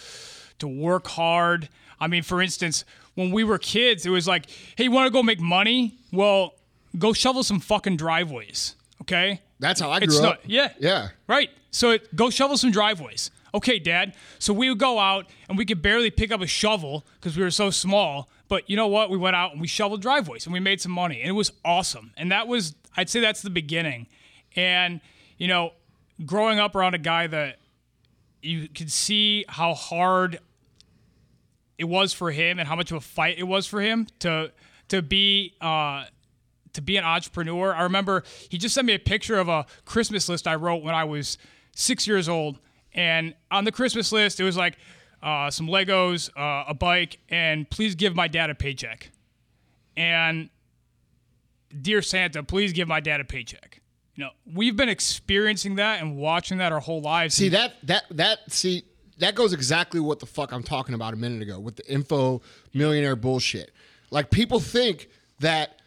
to 0.58 0.68
work 0.68 1.06
hard. 1.08 1.68
I 1.98 2.06
mean, 2.06 2.22
for 2.22 2.40
instance, 2.42 2.84
when 3.14 3.30
we 3.30 3.44
were 3.44 3.58
kids, 3.58 4.04
it 4.06 4.10
was 4.10 4.26
like, 4.28 4.46
"Hey, 4.76 4.84
you 4.84 4.90
want 4.90 5.06
to 5.06 5.10
go 5.10 5.22
make 5.22 5.40
money? 5.40 5.94
Well, 6.12 6.54
go 6.98 7.12
shovel 7.12 7.42
some 7.42 7.60
fucking 7.60 7.96
driveways." 7.96 8.74
Okay? 9.02 9.40
That's 9.58 9.80
how 9.80 9.90
I 9.90 9.98
grew 9.98 10.08
It's 10.08 10.18
up. 10.18 10.22
not- 10.24 10.40
yeah. 10.50 10.72
Yeah. 10.78 11.08
Right. 11.26 11.50
So 11.70 11.90
it, 11.90 12.14
go 12.14 12.30
shovel 12.30 12.56
some 12.56 12.70
driveways. 12.70 13.30
Okay, 13.54 13.78
Dad. 13.78 14.14
So 14.38 14.52
we 14.52 14.68
would 14.68 14.78
go 14.78 14.98
out 14.98 15.26
and 15.48 15.58
we 15.58 15.64
could 15.64 15.82
barely 15.82 16.10
pick 16.10 16.30
up 16.30 16.40
a 16.40 16.46
shovel 16.46 17.04
because 17.14 17.36
we 17.36 17.42
were 17.42 17.50
so 17.50 17.70
small. 17.70 18.28
But 18.48 18.68
you 18.68 18.76
know 18.76 18.88
what? 18.88 19.10
We 19.10 19.18
went 19.18 19.36
out 19.36 19.52
and 19.52 19.60
we 19.60 19.66
shoveled 19.66 20.02
driveways 20.02 20.46
and 20.46 20.52
we 20.52 20.60
made 20.60 20.80
some 20.80 20.92
money 20.92 21.20
and 21.20 21.28
it 21.28 21.32
was 21.32 21.52
awesome. 21.64 22.12
And 22.16 22.30
that 22.32 22.48
was, 22.48 22.74
I'd 22.96 23.08
say 23.08 23.20
that's 23.20 23.42
the 23.42 23.50
beginning. 23.50 24.06
And, 24.56 25.00
you 25.38 25.48
know, 25.48 25.72
growing 26.24 26.58
up 26.58 26.74
around 26.74 26.94
a 26.94 26.98
guy 26.98 27.26
that 27.26 27.58
you 28.42 28.68
could 28.68 28.90
see 28.90 29.44
how 29.48 29.74
hard 29.74 30.40
it 31.78 31.84
was 31.84 32.12
for 32.12 32.30
him 32.30 32.58
and 32.58 32.68
how 32.68 32.76
much 32.76 32.90
of 32.90 32.96
a 32.98 33.00
fight 33.00 33.38
it 33.38 33.44
was 33.44 33.66
for 33.66 33.80
him 33.80 34.06
to 34.20 34.52
to 34.88 35.02
be 35.02 35.54
uh, 35.60 36.04
to 36.72 36.82
be 36.82 36.96
an 36.96 37.04
entrepreneur. 37.04 37.74
I 37.74 37.82
remember 37.82 38.22
he 38.48 38.58
just 38.58 38.74
sent 38.74 38.86
me 38.86 38.94
a 38.94 38.98
picture 38.98 39.38
of 39.38 39.48
a 39.48 39.66
Christmas 39.84 40.28
list 40.28 40.46
I 40.46 40.56
wrote 40.56 40.82
when 40.82 40.94
I 40.94 41.04
was 41.04 41.38
six 41.74 42.06
years 42.06 42.28
old, 42.28 42.58
and 42.94 43.34
on 43.50 43.64
the 43.64 43.72
Christmas 43.72 44.12
list 44.12 44.40
it 44.40 44.44
was 44.44 44.56
like 44.56 44.76
uh, 45.22 45.50
some 45.50 45.66
Legos, 45.66 46.30
uh, 46.36 46.64
a 46.68 46.74
bike, 46.74 47.18
and 47.28 47.68
please 47.68 47.94
give 47.94 48.14
my 48.14 48.28
dad 48.28 48.50
a 48.50 48.54
paycheck. 48.54 49.10
And 49.96 50.48
dear 51.82 52.02
Santa, 52.02 52.42
please 52.42 52.72
give 52.72 52.88
my 52.88 53.00
dad 53.00 53.20
a 53.20 53.24
paycheck. 53.24 53.80
You 54.14 54.24
know, 54.24 54.30
we've 54.54 54.76
been 54.76 54.88
experiencing 54.88 55.76
that 55.76 56.00
and 56.00 56.16
watching 56.16 56.58
that 56.58 56.72
our 56.72 56.80
whole 56.80 57.00
lives. 57.00 57.34
See 57.34 57.48
that 57.50 57.74
that 57.84 58.04
that 58.10 58.38
see 58.48 58.84
that 59.18 59.34
goes 59.34 59.52
exactly 59.52 60.00
what 60.00 60.18
the 60.18 60.26
fuck 60.26 60.52
I'm 60.52 60.62
talking 60.62 60.94
about 60.94 61.14
a 61.14 61.16
minute 61.16 61.42
ago 61.42 61.60
with 61.60 61.76
the 61.76 61.90
info 61.90 62.42
millionaire 62.74 63.16
bullshit. 63.16 63.72
Like 64.10 64.30
people 64.30 64.60
think 64.60 65.08
that 65.40 65.79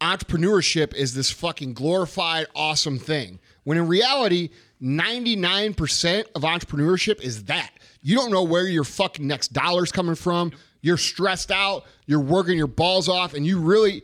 entrepreneurship 0.00 0.94
is 0.94 1.14
this 1.14 1.30
fucking 1.30 1.74
glorified 1.74 2.46
awesome 2.54 2.98
thing. 2.98 3.38
When 3.64 3.78
in 3.78 3.88
reality, 3.88 4.50
99% 4.82 6.24
of 6.34 6.42
entrepreneurship 6.42 7.22
is 7.22 7.44
that. 7.44 7.70
You 8.02 8.16
don't 8.16 8.30
know 8.30 8.42
where 8.42 8.66
your 8.66 8.84
fucking 8.84 9.26
next 9.26 9.52
dollar's 9.52 9.90
coming 9.90 10.14
from. 10.14 10.52
You're 10.82 10.98
stressed 10.98 11.50
out, 11.50 11.84
you're 12.06 12.20
working 12.20 12.58
your 12.58 12.66
balls 12.66 13.08
off 13.08 13.32
and 13.32 13.46
you 13.46 13.58
really 13.58 14.02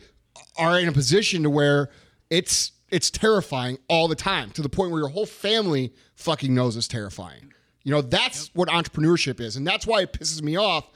are 0.56 0.80
in 0.80 0.88
a 0.88 0.92
position 0.92 1.42
to 1.42 1.50
where 1.50 1.90
it's 2.30 2.72
it's 2.90 3.10
terrifying 3.10 3.78
all 3.88 4.08
the 4.08 4.16
time 4.16 4.50
to 4.50 4.62
the 4.62 4.68
point 4.68 4.90
where 4.90 5.00
your 5.00 5.10
whole 5.10 5.26
family 5.26 5.92
fucking 6.14 6.54
knows 6.54 6.76
it's 6.76 6.88
terrifying. 6.88 7.52
You 7.84 7.92
know, 7.92 8.02
that's 8.02 8.50
what 8.54 8.68
entrepreneurship 8.68 9.40
is. 9.40 9.56
And 9.56 9.66
that's 9.66 9.86
why 9.86 10.02
it 10.02 10.12
pisses 10.12 10.42
me 10.42 10.56
off 10.56 10.88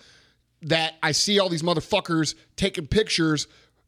that 0.62 0.94
I 1.02 1.12
see 1.12 1.38
all 1.38 1.48
these 1.48 1.62
motherfuckers 1.62 2.34
taking 2.56 2.86
pictures 2.86 3.46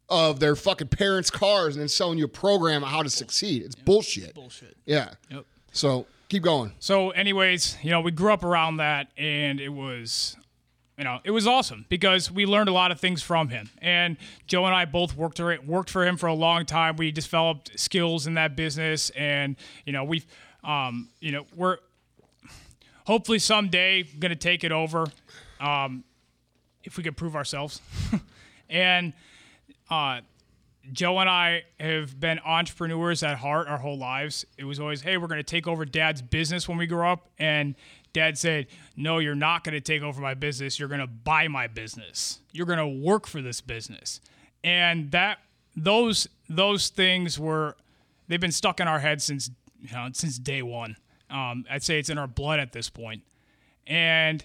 of 0.08 0.40
their 0.40 0.54
fucking 0.54 0.88
parents' 0.88 1.30
cars 1.30 1.74
and 1.74 1.80
then 1.80 1.88
selling 1.88 2.18
you 2.18 2.24
a 2.24 2.28
program 2.28 2.84
on 2.84 2.90
how 2.90 3.02
to 3.02 3.10
succeed. 3.10 3.62
It's 3.62 3.74
bullshit. 3.74 4.34
bullshit. 4.34 4.76
Yeah. 4.84 5.10
Yep. 5.30 5.44
So 5.72 6.06
keep 6.28 6.42
going. 6.42 6.72
So, 6.78 7.10
anyways, 7.10 7.76
you 7.82 7.90
know, 7.90 8.00
we 8.00 8.10
grew 8.10 8.32
up 8.32 8.44
around 8.44 8.78
that, 8.78 9.08
and 9.16 9.60
it 9.60 9.68
was, 9.68 10.36
you 10.96 11.04
know, 11.04 11.18
it 11.24 11.30
was 11.30 11.46
awesome 11.46 11.86
because 11.88 12.30
we 12.30 12.46
learned 12.46 12.68
a 12.68 12.72
lot 12.72 12.90
of 12.90 13.00
things 13.00 13.22
from 13.22 13.48
him. 13.48 13.70
And 13.78 14.16
Joe 14.46 14.64
and 14.64 14.74
I 14.74 14.84
both 14.84 15.16
worked 15.16 15.38
for 15.38 15.52
it, 15.52 15.66
worked 15.66 15.90
for 15.90 16.06
him 16.06 16.16
for 16.16 16.26
a 16.26 16.34
long 16.34 16.66
time. 16.66 16.96
We 16.96 17.10
developed 17.10 17.78
skills 17.78 18.26
in 18.26 18.34
that 18.34 18.56
business, 18.56 19.10
and 19.10 19.56
you 19.84 19.92
know, 19.92 20.04
we've, 20.04 20.26
um, 20.64 21.10
you 21.20 21.32
know, 21.32 21.46
we're 21.54 21.78
hopefully 23.06 23.38
someday 23.38 24.02
going 24.02 24.30
to 24.30 24.36
take 24.36 24.64
it 24.64 24.72
over, 24.72 25.06
um, 25.60 26.04
if 26.84 26.96
we 26.96 27.02
could 27.02 27.16
prove 27.16 27.36
ourselves. 27.36 27.80
and 28.70 29.12
uh, 29.90 30.20
Joe 30.92 31.18
and 31.18 31.28
I 31.28 31.64
have 31.80 32.18
been 32.18 32.38
entrepreneurs 32.44 33.22
at 33.22 33.38
heart 33.38 33.68
our 33.68 33.78
whole 33.78 33.98
lives. 33.98 34.46
It 34.56 34.64
was 34.64 34.78
always, 34.78 35.02
hey, 35.02 35.16
we're 35.16 35.26
going 35.26 35.38
to 35.38 35.44
take 35.44 35.66
over 35.66 35.84
dad's 35.84 36.22
business 36.22 36.68
when 36.68 36.78
we 36.78 36.86
grow 36.86 37.10
up. 37.10 37.28
And 37.38 37.74
dad 38.12 38.38
said, 38.38 38.68
no, 38.96 39.18
you're 39.18 39.34
not 39.34 39.64
going 39.64 39.74
to 39.74 39.80
take 39.80 40.02
over 40.02 40.20
my 40.20 40.34
business. 40.34 40.78
You're 40.78 40.88
going 40.88 41.00
to 41.00 41.06
buy 41.06 41.48
my 41.48 41.66
business. 41.66 42.40
You're 42.52 42.66
going 42.66 42.78
to 42.78 42.86
work 42.86 43.26
for 43.26 43.42
this 43.42 43.60
business. 43.60 44.20
And 44.62 45.10
that, 45.10 45.38
those, 45.76 46.28
those 46.48 46.88
things 46.88 47.38
were, 47.38 47.76
they've 48.28 48.40
been 48.40 48.52
stuck 48.52 48.80
in 48.80 48.88
our 48.88 49.00
heads 49.00 49.24
since, 49.24 49.50
you 49.80 49.92
know, 49.92 50.08
since 50.12 50.38
day 50.38 50.62
one. 50.62 50.96
Um, 51.30 51.64
I'd 51.68 51.82
say 51.82 51.98
it's 51.98 52.08
in 52.08 52.18
our 52.18 52.28
blood 52.28 52.60
at 52.60 52.72
this 52.72 52.88
point. 52.88 53.22
And, 53.86 54.44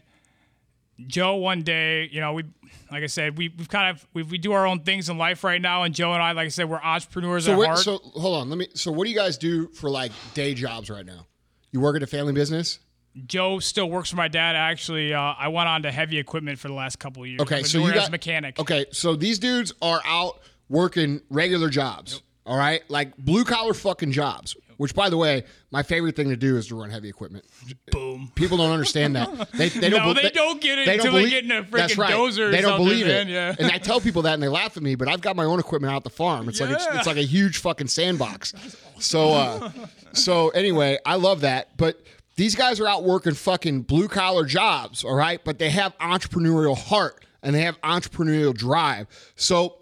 Joe 1.08 1.36
one 1.36 1.62
day, 1.64 2.10
you 2.12 2.20
know, 2.22 2.34
we 2.34 2.44
like 2.92 3.04
I 3.04 3.08
said, 3.08 3.38
we 3.38 3.50
we've 3.50 3.70
kind 3.70 3.90
of 3.96 4.06
we, 4.14 4.24
we 4.24 4.38
do 4.38 4.52
our 4.54 4.66
own 4.68 4.82
things 4.82 5.10
in 5.10 5.18
life 5.18 5.44
right 5.44 5.62
now, 5.62 5.84
and 5.84 5.94
Joe 5.94 6.14
and 6.14 6.22
I, 6.22 6.32
like 6.34 6.46
I 6.46 6.50
said, 6.50 6.70
we're 6.70 6.82
entrepreneurs 6.82 7.46
So 7.46 7.62
at 7.62 7.68
heart. 7.68 7.80
so 7.80 7.98
hold 7.98 8.42
on. 8.42 8.50
Let 8.50 8.58
me 8.58 8.68
so 8.74 8.92
what 8.92 9.06
do 9.06 9.12
you 9.12 9.18
guys 9.18 9.38
do 9.38 9.68
for 9.70 9.90
like 9.90 10.12
day 10.34 10.54
jobs 10.54 10.90
right 10.90 11.06
now? 11.06 11.28
You 11.72 11.80
work 11.80 11.96
at 11.96 12.04
a 12.04 12.08
family 12.08 12.34
business? 12.34 12.80
Joe 13.26 13.60
still 13.60 13.90
works 13.90 14.10
for 14.10 14.16
my 14.16 14.28
dad. 14.30 14.56
Actually, 14.56 15.14
uh, 15.14 15.20
I 15.20 15.50
went 15.50 15.68
on 15.68 15.84
to 15.84 15.92
heavy 15.92 16.18
equipment 16.18 16.60
for 16.60 16.70
the 16.70 16.74
last 16.74 16.98
couple 17.00 17.24
of 17.24 17.30
years. 17.30 17.42
Okay, 17.42 17.64
so 17.64 17.80
you 17.80 17.94
got 17.94 18.08
a 18.08 18.12
mechanic. 18.12 18.58
Okay, 18.60 18.86
so 18.92 19.16
these 19.16 19.38
dudes 19.38 19.74
are 19.82 20.02
out 20.06 20.40
working 20.70 21.22
regular 21.30 21.70
jobs. 21.70 22.22
All 22.46 22.58
right, 22.58 22.82
like 22.90 23.18
blue 23.18 23.44
collar 23.44 23.74
fucking 23.74 24.14
jobs. 24.14 24.56
Which, 24.82 24.96
by 24.96 25.12
the 25.12 25.18
way, 25.18 25.44
my 25.70 25.84
favorite 25.84 26.16
thing 26.16 26.30
to 26.30 26.36
do 26.36 26.58
is 26.58 26.66
to 26.70 26.76
run 26.76 26.90
heavy 26.90 27.08
equipment. 27.08 27.46
Boom. 27.92 28.32
People 28.34 28.58
don't 28.58 28.72
understand 28.72 29.16
that. 29.16 29.52
They, 29.52 29.70
they 29.70 29.92
don't. 29.92 30.02
No, 30.08 30.16
be- 30.16 30.24
they 30.24 30.32
don't 30.32 30.60
get 30.60 30.80
it 30.80 30.86
don't 30.86 30.96
until 30.96 31.14
they 31.14 31.30
get 31.30 31.44
in 31.44 31.52
a 31.52 31.62
freaking 31.62 32.00
right. 32.00 32.12
dozer 32.16 32.48
or 32.48 32.52
They 32.52 32.62
don't 32.62 32.72
something, 32.72 32.88
believe 32.88 33.06
man, 33.06 33.28
it. 33.30 33.32
yeah. 33.32 33.56
And 33.60 33.72
I 33.72 33.78
tell 33.78 34.02
people 34.02 34.24
that, 34.24 34.34
and 34.34 34.42
they 34.42 34.48
laugh 34.48 34.76
at 34.78 34.82
me. 34.82 34.96
But 34.96 35.08
I've 35.08 35.22
got 35.22 35.36
my 35.36 35.44
own 35.44 35.60
equipment 35.60 35.94
out 35.94 35.98
at 35.98 36.04
the 36.04 36.10
farm. 36.10 36.50
It's 36.50 36.60
like 36.60 36.72
a, 36.72 36.98
it's 36.98 37.06
like 37.06 37.18
a 37.18 37.22
huge 37.24 37.60
fucking 37.60 37.88
sandbox. 37.90 38.54
So, 38.98 39.32
uh, 39.34 39.72
so 40.14 40.50
anyway, 40.50 40.98
I 41.06 41.16
love 41.16 41.42
that. 41.42 41.76
But 41.78 42.02
these 42.36 42.56
guys 42.56 42.80
are 42.80 42.88
out 42.88 43.04
working 43.04 43.34
fucking 43.34 43.82
blue 43.84 44.08
collar 44.08 44.46
jobs. 44.46 45.04
All 45.04 45.16
right, 45.16 45.40
but 45.44 45.58
they 45.60 45.70
have 45.72 45.96
entrepreneurial 46.00 46.78
heart 46.78 47.24
and 47.44 47.54
they 47.56 47.62
have 47.62 47.80
entrepreneurial 47.82 48.54
drive. 48.56 49.08
So 49.36 49.78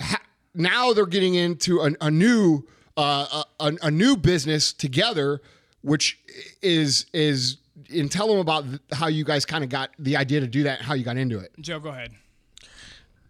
ha- 0.00 0.22
now 0.54 0.92
they're 0.94 1.04
getting 1.06 1.34
into 1.34 1.80
a, 1.80 1.90
a 2.00 2.10
new 2.10 2.66
uh, 3.00 3.42
a, 3.60 3.64
a- 3.66 3.86
a 3.86 3.90
new 3.90 4.16
business 4.16 4.72
together, 4.72 5.40
which 5.82 6.18
is 6.62 7.06
is 7.12 7.56
and 7.94 8.10
tell 8.12 8.28
them 8.28 8.38
about 8.38 8.64
how 8.92 9.06
you 9.08 9.24
guys 9.24 9.44
kind 9.46 9.64
of 9.64 9.70
got 9.70 9.90
the 9.98 10.16
idea 10.16 10.40
to 10.40 10.46
do 10.46 10.62
that, 10.64 10.78
and 10.78 10.86
how 10.86 10.94
you 10.94 11.04
got 11.04 11.16
into 11.16 11.38
it. 11.38 11.52
Joe, 11.60 11.80
go 11.80 11.88
ahead. 11.90 12.12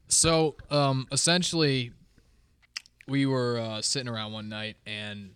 So 0.09 0.57
um, 0.71 1.07
essentially, 1.13 1.93
we 3.07 3.27
were 3.27 3.59
uh, 3.59 3.81
sitting 3.83 4.09
around 4.09 4.33
one 4.33 4.49
night 4.49 4.77
and 4.87 5.31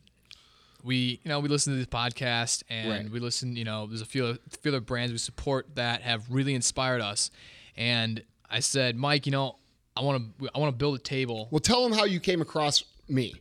we, 0.82 1.20
you 1.22 1.28
know, 1.28 1.40
we 1.40 1.48
listened 1.48 1.74
to 1.74 1.78
this 1.78 1.86
podcast 1.86 2.62
and 2.68 2.90
Right. 2.90 3.10
we 3.10 3.20
listened. 3.20 3.56
You 3.56 3.64
know, 3.64 3.86
there's 3.86 4.00
a 4.02 4.06
few, 4.06 4.26
a 4.26 4.38
few 4.60 4.70
other 4.72 4.80
brands 4.80 5.12
we 5.12 5.18
support 5.18 5.76
that 5.76 6.02
have 6.02 6.24
really 6.28 6.54
inspired 6.54 7.00
us. 7.00 7.30
And 7.76 8.22
I 8.50 8.60
said, 8.60 8.96
Mike, 8.96 9.26
you 9.26 9.32
know, 9.32 9.56
I 9.96 10.02
want 10.02 10.38
to, 10.40 10.50
I 10.54 10.58
want 10.58 10.72
to 10.72 10.76
build 10.76 10.96
a 10.96 11.02
table. 11.02 11.48
Well, 11.52 11.60
tell 11.60 11.82
them 11.88 11.96
how 11.96 12.04
you 12.04 12.18
came 12.20 12.40
across 12.42 12.82
me. 13.08 13.34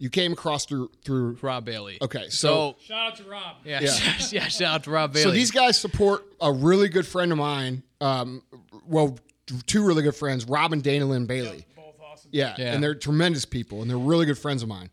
You 0.00 0.10
came 0.10 0.32
across 0.32 0.64
through 0.64 0.90
through. 1.04 1.36
Rob 1.42 1.64
Bailey. 1.64 1.98
Okay, 2.02 2.24
so, 2.30 2.30
so- 2.30 2.76
Shout 2.86 2.98
out 3.12 3.16
to 3.18 3.24
Rob. 3.24 3.56
yeah, 3.64 3.80
Yeah. 3.82 3.92
yeah, 4.32 4.48
shout 4.48 4.74
out 4.74 4.84
to 4.84 4.90
Rob 4.90 5.12
Bailey. 5.12 5.22
So 5.24 5.30
these 5.30 5.50
guys 5.52 5.78
support 5.78 6.24
a 6.40 6.50
really 6.52 6.88
good 6.88 7.06
friend 7.06 7.30
of 7.30 7.38
mine. 7.38 7.82
Um, 8.00 8.42
well, 8.86 9.18
two 9.66 9.84
really 9.86 10.02
good 10.02 10.16
friends, 10.16 10.46
Rob 10.46 10.72
and 10.72 10.82
Dana 10.82 11.04
Linn 11.06 11.26
Bailey. 11.26 11.66
Both 11.76 11.84
awesome 12.00 12.04
awesome. 12.12 12.30
Yeah, 12.32 12.54
Yeah. 12.58 12.72
and 12.74 12.82
they're 12.82 12.94
tremendous 12.94 13.44
people, 13.44 13.82
and 13.82 13.90
they're 13.90 13.98
really 13.98 14.26
good 14.26 14.38
friends 14.38 14.62
of 14.62 14.68
mine. 14.68 14.90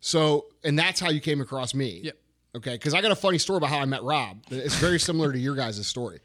So, 0.00 0.46
and 0.64 0.78
that's 0.78 1.00
how 1.00 1.10
you 1.10 1.20
came 1.20 1.40
across 1.40 1.74
me. 1.74 2.00
Yep. 2.04 2.16
Okay, 2.56 2.72
because 2.72 2.94
I 2.94 3.02
got 3.02 3.10
a 3.12 3.16
funny 3.16 3.36
story 3.38 3.58
about 3.58 3.68
how 3.68 3.78
I 3.80 3.84
met 3.84 4.02
Rob. 4.02 4.38
It's 4.50 4.76
very 4.76 4.98
similar 4.98 5.30
to 5.32 5.38
your 5.38 5.54
guys' 5.54 5.86
story. 5.86 6.20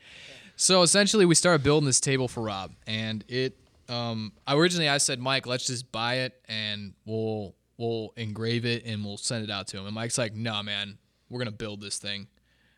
So 0.56 0.84
essentially, 0.84 1.26
we 1.26 1.36
started 1.36 1.64
building 1.64 1.86
this 1.86 2.00
table 2.00 2.30
for 2.30 2.42
Rob, 2.44 2.72
and 2.88 3.26
it. 3.28 3.58
Um, 3.90 4.32
originally, 4.48 4.88
I 4.88 5.00
said, 5.00 5.20
Mike, 5.20 5.46
let's 5.46 5.68
just 5.68 5.92
buy 5.92 6.20
it 6.20 6.40
and 6.48 6.94
we'll 7.06 7.56
we'll 7.82 8.14
engrave 8.16 8.64
it 8.66 8.86
and 8.86 9.04
we'll 9.04 9.18
send 9.18 9.44
it 9.44 9.50
out 9.50 9.68
to 9.68 9.78
him. 9.78 9.86
And 9.86 9.96
Mike's 9.96 10.18
like, 10.18 10.34
Nah, 10.36 10.62
man, 10.62 10.98
we're 11.30 11.40
gonna 11.40 11.52
build 11.52 11.82
this 11.82 11.98
thing. 11.98 12.28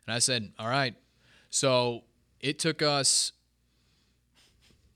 And 0.06 0.14
I 0.14 0.18
said, 0.18 0.52
All 0.58 0.68
right. 0.68 0.94
So 1.50 2.02
it 2.40 2.58
took 2.58 2.82
us 2.82 3.32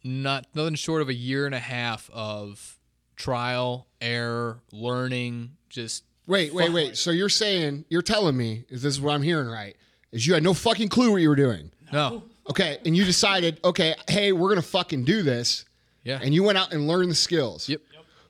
not 0.04 0.46
nothing 0.54 0.74
short 0.74 1.02
of 1.02 1.08
a 1.08 1.14
year 1.14 1.46
and 1.46 1.54
a 1.54 1.58
half 1.60 2.08
of 2.12 2.78
trial, 3.16 3.86
error, 4.00 4.62
learning, 4.72 5.52
just 5.68 6.04
Wait, 6.26 6.52
wait, 6.52 6.70
wait. 6.72 6.96
So 6.96 7.10
you're 7.10 7.28
saying 7.30 7.84
you're 7.88 8.02
telling 8.02 8.36
me 8.36 8.64
is 8.68 8.82
this 8.82 8.94
is 8.94 9.00
what 9.00 9.14
I'm 9.14 9.22
hearing 9.22 9.48
right? 9.48 9.76
Is 10.12 10.26
you 10.26 10.34
had 10.34 10.42
no 10.42 10.54
fucking 10.54 10.88
clue 10.88 11.10
what 11.12 11.22
you 11.22 11.28
were 11.28 11.36
doing? 11.36 11.70
no. 11.92 12.22
Okay, 12.50 12.78
and 12.86 12.96
you 12.96 13.04
decided, 13.04 13.60
okay, 13.62 13.94
hey, 14.08 14.32
we're 14.32 14.48
gonna 14.48 14.62
fucking 14.62 15.04
do 15.04 15.22
this, 15.22 15.66
Yeah. 16.02 16.18
and 16.22 16.32
you 16.32 16.42
went 16.42 16.56
out 16.56 16.72
and 16.72 16.88
learned 16.88 17.10
the 17.10 17.14
skills. 17.14 17.68
Yep. 17.68 17.82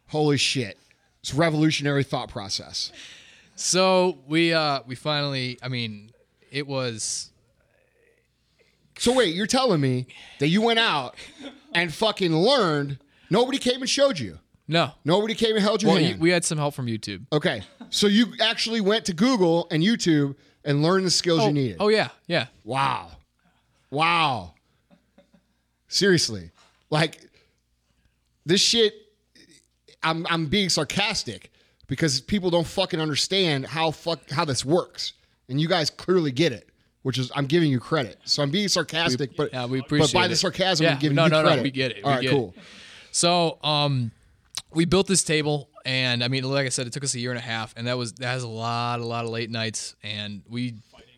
Holy 0.08 0.36
shit! 0.36 0.76
It's 1.20 1.34
revolutionary 1.34 2.04
thought 2.04 2.28
process. 2.28 2.92
So 3.56 4.18
we 4.26 4.52
uh 4.52 4.80
we 4.86 4.94
finally 4.94 5.58
I 5.62 5.68
mean, 5.68 6.10
it 6.50 6.66
was 6.66 7.30
So 8.98 9.12
wait, 9.14 9.34
you're 9.34 9.46
telling 9.46 9.80
me 9.80 10.06
that 10.38 10.48
you 10.48 10.62
went 10.62 10.78
out 10.78 11.16
and 11.74 11.92
fucking 11.92 12.34
learned? 12.34 12.98
Nobody 13.30 13.58
came 13.58 13.80
and 13.80 13.90
showed 13.90 14.18
you. 14.18 14.38
no. 14.68 14.92
Nobody 15.04 15.34
came 15.34 15.54
and 15.56 15.62
held 15.62 15.82
your 15.82 15.92
Well, 15.92 16.00
you, 16.00 16.08
hand. 16.08 16.20
we 16.20 16.30
had 16.30 16.44
some 16.44 16.56
help 16.58 16.74
from 16.74 16.86
YouTube. 16.86 17.26
okay, 17.32 17.62
so 17.90 18.06
you 18.06 18.32
actually 18.40 18.80
went 18.80 19.04
to 19.06 19.12
Google 19.12 19.66
and 19.70 19.82
YouTube 19.82 20.36
and 20.64 20.82
learned 20.82 21.04
the 21.06 21.10
skills 21.10 21.44
you 21.44 21.52
needed. 21.52 21.76
Oh 21.80 21.88
yeah, 21.88 22.08
yeah. 22.26 22.46
Wow. 22.64 23.10
Wow. 23.90 24.54
Seriously. 25.88 26.50
Like 26.90 27.18
this 28.46 28.60
shit 28.60 28.94
I'm 30.02 30.26
I'm 30.30 30.46
being 30.46 30.68
sarcastic 30.68 31.50
because 31.86 32.20
people 32.20 32.50
don't 32.50 32.66
fucking 32.66 33.00
understand 33.00 33.66
how 33.66 33.90
fuck 33.90 34.30
how 34.30 34.44
this 34.44 34.64
works. 34.64 35.12
And 35.48 35.60
you 35.60 35.66
guys 35.68 35.88
clearly 35.90 36.30
get 36.30 36.52
it, 36.52 36.68
which 37.02 37.18
is 37.18 37.32
I'm 37.34 37.46
giving 37.46 37.70
you 37.70 37.80
credit. 37.80 38.18
So 38.24 38.42
I'm 38.42 38.50
being 38.50 38.68
sarcastic, 38.68 39.36
but 39.36 39.52
yeah, 39.52 39.66
we 39.66 39.80
but 39.88 40.12
by 40.12 40.26
it. 40.26 40.28
the 40.28 40.36
sarcasm 40.36 40.84
Yeah, 40.84 40.92
I'm 40.92 40.98
giving 40.98 41.16
no, 41.16 41.24
you 41.24 41.30
no, 41.30 41.40
no, 41.42 41.46
credit. 41.48 41.62
we 41.62 41.70
get 41.70 41.92
it, 41.92 42.04
All 42.04 42.10
we 42.10 42.16
right, 42.16 42.28
cool. 42.28 42.54
it. 42.56 42.62
So 43.12 43.58
um 43.64 44.10
we 44.72 44.84
built 44.84 45.06
this 45.06 45.24
table 45.24 45.70
and 45.86 46.22
I 46.22 46.28
mean 46.28 46.44
like 46.44 46.66
I 46.66 46.68
said 46.68 46.86
it 46.86 46.92
took 46.92 47.04
us 47.04 47.14
a 47.14 47.18
year 47.18 47.30
and 47.30 47.38
a 47.38 47.42
half 47.42 47.72
and 47.76 47.86
that 47.86 47.96
was 47.96 48.12
that 48.14 48.26
has 48.28 48.42
a 48.42 48.48
lot 48.48 49.00
a 49.00 49.04
lot 49.06 49.24
of 49.24 49.30
late 49.30 49.50
nights 49.50 49.96
and 50.02 50.42
we 50.48 50.74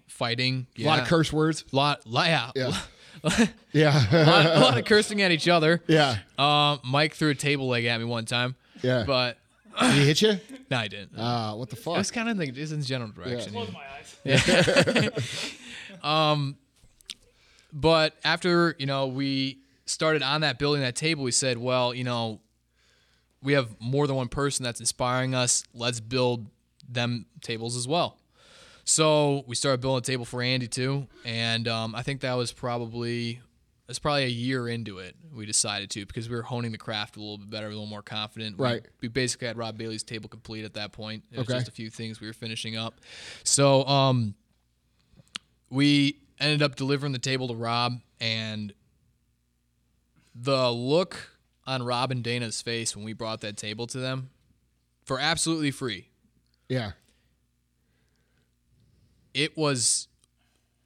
fighting, 0.06 0.66
A 0.78 0.82
lot 0.84 1.00
of 1.00 1.08
curse 1.08 1.32
words. 1.32 1.64
lot, 1.72 2.06
lot 2.06 2.52
yeah. 2.54 2.76
Yeah. 3.72 4.04
a, 4.12 4.24
lot, 4.26 4.46
a 4.46 4.60
lot 4.60 4.78
of 4.78 4.84
cursing 4.84 5.22
at 5.22 5.30
each 5.32 5.48
other. 5.48 5.82
yeah. 5.88 6.18
Um, 6.38 6.80
Mike 6.84 7.14
threw 7.14 7.30
a 7.30 7.34
table 7.34 7.68
leg 7.68 7.84
at 7.86 7.98
me 7.98 8.04
one 8.04 8.24
time. 8.26 8.54
Yeah. 8.82 9.04
But 9.06 9.38
Did 9.80 9.92
he 9.94 10.06
hit 10.06 10.22
you? 10.22 10.40
no, 10.70 10.76
I 10.78 10.88
didn't. 10.88 11.16
Uh, 11.18 11.54
what 11.54 11.70
the 11.70 11.76
it 11.76 11.82
fuck? 11.82 11.96
was 11.96 12.10
kind 12.10 12.28
of 12.28 12.38
in 12.40 12.46
the 12.46 12.52
just 12.52 12.72
in 12.72 12.82
general 12.82 13.10
direction. 13.10 13.52
Close 13.52 13.70
my 13.72 13.82
eyes. 14.34 15.12
um, 16.02 16.56
But 17.72 18.14
after, 18.24 18.74
you 18.78 18.86
know, 18.86 19.06
we 19.06 19.58
started 19.86 20.22
on 20.22 20.40
that 20.42 20.58
building 20.58 20.82
that 20.82 20.96
table, 20.96 21.22
we 21.22 21.30
said, 21.32 21.58
well, 21.58 21.94
you 21.94 22.04
know, 22.04 22.40
we 23.42 23.52
have 23.54 23.68
more 23.80 24.06
than 24.06 24.16
one 24.16 24.28
person 24.28 24.64
that's 24.64 24.80
inspiring 24.80 25.34
us. 25.34 25.64
Let's 25.74 26.00
build 26.00 26.46
them 26.88 27.26
tables 27.40 27.76
as 27.76 27.86
well. 27.88 28.16
So 28.84 29.44
we 29.46 29.54
started 29.54 29.80
building 29.80 29.98
a 29.98 30.02
table 30.02 30.24
for 30.24 30.42
Andy 30.42 30.66
too, 30.66 31.06
and 31.24 31.68
um, 31.68 31.94
I 31.94 32.02
think 32.02 32.22
that 32.22 32.34
was 32.34 32.50
probably 32.52 33.40
that's 33.90 33.98
probably 33.98 34.22
a 34.22 34.28
year 34.28 34.68
into 34.68 34.98
it. 34.98 35.16
We 35.34 35.46
decided 35.46 35.90
to 35.90 36.06
because 36.06 36.28
we 36.28 36.36
were 36.36 36.42
honing 36.42 36.70
the 36.70 36.78
craft 36.78 37.16
a 37.16 37.18
little 37.18 37.38
bit 37.38 37.50
better, 37.50 37.66
a 37.66 37.70
little 37.70 37.86
more 37.86 38.02
confident. 38.02 38.56
We- 38.56 38.64
Right. 38.64 38.86
We, 39.00 39.08
basically 39.08 39.48
had 39.48 39.58
Rob 39.58 39.76
Bailey's 39.76 40.04
table 40.04 40.28
complete 40.28 40.64
at 40.64 40.74
that 40.74 40.92
point. 40.92 41.24
It 41.32 41.38
was 41.38 41.48
Okay. 41.48 41.58
just 41.58 41.66
a 41.66 41.72
few 41.72 41.90
things 41.90 42.20
we 42.20 42.28
were 42.28 42.32
finishing 42.32 42.76
up. 42.76 43.00
So 43.42 43.84
um, 43.86 44.36
we 45.70 46.20
ended 46.38 46.62
up 46.62 46.76
delivering 46.76 47.10
the 47.12 47.18
table 47.18 47.48
to 47.48 47.54
Rob, 47.56 48.00
and 48.20 48.72
the 50.36 50.70
look 50.70 51.30
on 51.66 51.82
Rob 51.82 52.12
and 52.12 52.22
Dana's 52.22 52.62
face 52.62 52.94
when 52.94 53.04
we 53.04 53.12
brought 53.12 53.40
that 53.40 53.56
table 53.56 53.88
to 53.88 53.98
them 53.98 54.30
for 55.04 55.18
absolutely 55.18 55.72
free. 55.72 56.10
Yeah. 56.68 56.92
It 59.34 59.56
was 59.56 60.06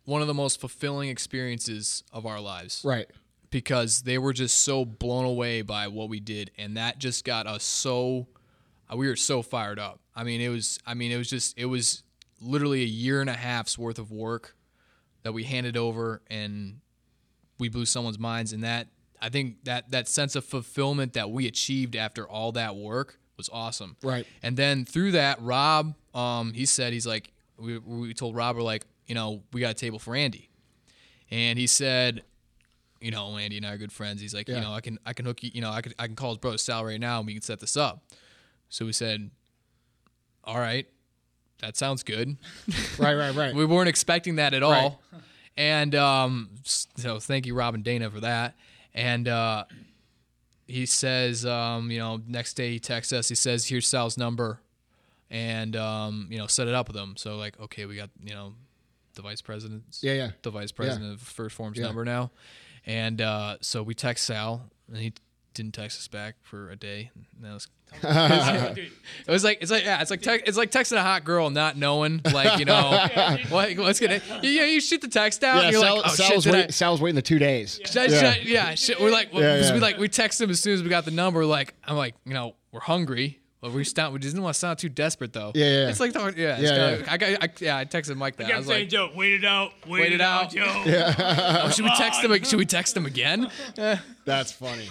one 0.04 0.20
of 0.20 0.26
the 0.26 0.34
most 0.34 0.60
fulfilling 0.60 1.08
experiences 1.08 2.04
of 2.12 2.26
our 2.26 2.40
lives 2.40 2.82
Right. 2.84 3.06
because 3.50 4.02
they 4.02 4.18
were 4.18 4.32
just 4.32 4.60
so 4.60 4.84
blown 4.84 5.24
away 5.24 5.62
by 5.62 5.88
what 5.88 6.08
we 6.08 6.20
did, 6.20 6.50
and 6.58 6.76
that 6.76 6.98
just 6.98 7.24
got 7.24 7.46
us 7.46 7.64
so. 7.64 8.26
uh, 8.92 8.96
We 8.96 9.08
were 9.08 9.16
so 9.16 9.42
fired 9.42 9.78
up. 9.78 10.00
I 10.14 10.24
mean, 10.24 10.40
it 10.40 10.48
was. 10.48 10.78
I 10.86 10.94
mean, 10.94 11.10
it 11.12 11.16
was 11.16 11.28
just. 11.30 11.56
It 11.58 11.66
was 11.66 12.02
literally 12.40 12.82
a 12.82 12.86
year 12.86 13.20
and 13.20 13.30
a 13.30 13.34
half's 13.34 13.78
worth 13.78 13.98
of 13.98 14.10
work 14.10 14.54
that 15.22 15.32
we 15.32 15.44
handed 15.44 15.76
over, 15.76 16.20
and 16.30 16.80
we 17.58 17.68
blew 17.68 17.86
someone's 17.86 18.18
minds. 18.18 18.52
And 18.52 18.62
that 18.62 18.88
I 19.22 19.28
think 19.30 19.64
that 19.64 19.90
that 19.92 20.06
sense 20.08 20.36
of 20.36 20.44
fulfillment 20.44 21.14
that 21.14 21.30
we 21.30 21.46
achieved 21.46 21.96
after 21.96 22.28
all 22.28 22.52
that 22.52 22.76
work 22.76 23.18
was 23.36 23.48
awesome. 23.52 23.96
Right. 24.02 24.26
And 24.42 24.56
then 24.56 24.84
through 24.84 25.12
that, 25.12 25.40
Rob, 25.40 25.94
um, 26.14 26.52
he 26.52 26.66
said 26.66 26.92
he's 26.92 27.06
like, 27.06 27.32
we, 27.56 27.78
we 27.78 28.14
told 28.14 28.36
Rob 28.36 28.54
we're 28.56 28.62
like, 28.62 28.84
you 29.06 29.14
know, 29.14 29.42
we 29.52 29.60
got 29.60 29.70
a 29.70 29.74
table 29.74 29.98
for 29.98 30.14
Andy, 30.14 30.48
and 31.30 31.58
he 31.58 31.66
said, 31.66 32.22
you 33.00 33.10
know, 33.10 33.36
Andy 33.36 33.56
and 33.58 33.66
I 33.66 33.72
are 33.74 33.78
good 33.78 33.92
friends. 33.92 34.20
He's 34.20 34.34
like, 34.34 34.48
Yeah. 34.48 34.56
you 34.56 34.60
know, 34.62 34.72
I 34.72 34.80
can 34.80 34.98
I 35.04 35.12
can 35.12 35.26
hook 35.26 35.42
you, 35.42 35.50
you 35.52 35.60
know, 35.60 35.70
I 35.70 35.82
could 35.82 35.94
I 35.98 36.06
can 36.06 36.16
call 36.16 36.30
his 36.30 36.38
brother 36.38 36.56
Sal 36.58 36.84
right 36.84 36.98
now 37.00 37.18
and 37.18 37.26
we 37.26 37.34
can 37.34 37.42
set 37.42 37.60
this 37.60 37.76
up. 37.76 38.02
So 38.70 38.86
we 38.86 38.92
said, 38.92 39.30
all 40.42 40.58
right, 40.58 40.86
that 41.60 41.76
sounds 41.76 42.02
good. 42.02 42.36
Right. 42.98 43.14
Right. 43.14 43.34
Right. 43.34 43.54
We 43.60 43.64
weren't 43.66 43.88
expecting 43.90 44.36
that 44.36 44.54
at 44.54 44.62
all. 44.62 45.02
And 45.56 45.94
um, 45.94 46.50
so 46.64 47.18
thank 47.20 47.44
you, 47.46 47.54
Rob 47.54 47.74
and 47.74 47.84
Dana, 47.84 48.10
for 48.10 48.20
that. 48.20 48.56
And 48.94 49.28
uh, 49.28 49.64
he 50.66 50.86
says, 50.86 51.44
um, 51.44 51.90
you 51.90 51.98
know, 51.98 52.20
next 52.26 52.54
day 52.54 52.70
he 52.70 52.78
texts 52.80 53.12
us. 53.12 53.28
He 53.28 53.34
says, 53.34 53.66
"Here's 53.66 53.86
Sal's 53.86 54.16
number," 54.16 54.60
and 55.30 55.76
um, 55.76 56.26
you 56.30 56.38
know, 56.38 56.46
set 56.46 56.68
it 56.68 56.74
up 56.74 56.88
with 56.88 56.96
him. 56.96 57.16
So 57.16 57.36
like, 57.36 57.60
okay, 57.60 57.84
we 57.86 57.96
got 57.96 58.10
you 58.24 58.34
know, 58.34 58.54
the 59.14 59.22
vice 59.22 59.42
president's 59.42 60.02
Yeah. 60.02 60.14
Yeah. 60.14 60.30
the 60.42 60.50
vice 60.50 60.72
president 60.72 61.12
of 61.14 61.20
First 61.20 61.54
Form's 61.56 61.78
Yeah. 61.78 61.86
number 61.86 62.04
now. 62.04 62.30
And 62.86 63.20
uh, 63.20 63.56
so 63.60 63.82
we 63.82 63.94
text 63.94 64.24
Sal, 64.24 64.68
and 64.88 64.98
he 64.98 65.14
didn't 65.54 65.72
text 65.72 65.98
us 65.98 66.08
back 66.08 66.34
for 66.42 66.70
a 66.70 66.76
day. 66.76 67.10
And 67.36 67.44
that 67.44 67.54
was 67.54 67.68
it 68.02 68.90
was 69.28 69.44
like 69.44 69.58
it's 69.60 69.70
like 69.70 69.84
yeah, 69.84 70.00
it's 70.02 70.10
like 70.10 70.20
te- 70.20 70.42
it's 70.44 70.56
like 70.56 70.70
texting 70.72 70.96
a 70.96 71.02
hot 71.02 71.22
girl 71.24 71.48
not 71.50 71.76
knowing 71.76 72.20
like 72.32 72.58
you 72.58 72.64
know 72.64 72.90
what 73.50 73.76
what's 73.78 74.00
gonna 74.00 74.20
yeah 74.42 74.64
you 74.64 74.80
shoot 74.80 75.00
the 75.00 75.06
text 75.08 75.44
out 75.44 75.56
Yeah. 75.58 75.62
and 75.64 75.72
you're 75.72 75.80
Sal, 75.82 75.96
like 75.98 76.06
oh 76.06 76.14
Sal 76.14 76.26
shit 76.26 76.36
was 76.36 76.46
wait, 76.46 76.64
I, 76.64 76.68
Sal 76.68 76.92
was 76.92 77.00
waiting 77.00 77.14
the 77.14 77.22
two 77.22 77.38
days. 77.38 77.78
should 77.84 77.96
I- 77.98 78.06
should 78.08 78.24
I- 78.24 78.42
yeah 78.44 78.74
shit 78.74 79.00
we're 79.00 79.12
like 79.12 79.28
Yeah, 79.32 79.54
because 79.58 79.70
we 79.70 79.76
yeah. 79.78 79.82
like 79.82 79.98
we 79.98 80.08
texted 80.08 80.40
him 80.42 80.50
as 80.50 80.58
soon 80.60 80.74
as 80.74 80.82
we 80.82 80.88
got 80.88 81.04
the 81.04 81.10
number 81.12 81.46
like 81.46 81.74
I'm 81.84 81.96
like 81.96 82.16
you 82.24 82.34
know 82.34 82.56
we're 82.72 82.80
hungry 82.80 83.38
but 83.64 83.72
we 83.72 83.82
sound 83.82 84.12
we 84.12 84.18
didn't 84.18 84.42
want 84.42 84.52
to 84.54 84.58
sound 84.58 84.78
too 84.78 84.88
desperate 84.90 85.32
though 85.32 85.52
Yeah, 85.54 85.64
yeah. 85.64 85.88
it's 85.88 85.98
like 86.00 86.12
the- 86.12 86.34
yeah, 86.36 86.52
it's 86.58 86.62
Yeah, 86.70 86.96
kinda- 86.96 87.12
I 87.12 87.16
got 87.16 87.42
I, 87.44 87.48
yeah 87.60 87.76
I 87.78 87.84
texted 87.86 88.16
Mike 88.16 88.36
that 88.36 88.44
I 88.44 88.48
kept 88.48 88.58
was 88.58 88.66
saying, 88.68 88.80
like 88.82 88.88
Joe, 88.90 89.10
wait 89.14 89.32
it 89.32 89.44
out. 89.44 89.72
Wait, 89.86 90.00
Wait 90.02 90.12
it, 90.12 90.16
it 90.16 90.20
out, 90.20 90.44
out. 90.44 90.50
Joe. 90.52 90.64
oh, 91.64 91.70
should 91.70 91.84
we 91.84 91.90
text 91.96 92.22
him 92.22 92.44
should 92.44 92.58
we 92.58 92.66
text 92.66 92.94
him 92.96 93.06
again 93.06 93.50
That's 94.26 94.52
funny. 94.52 94.88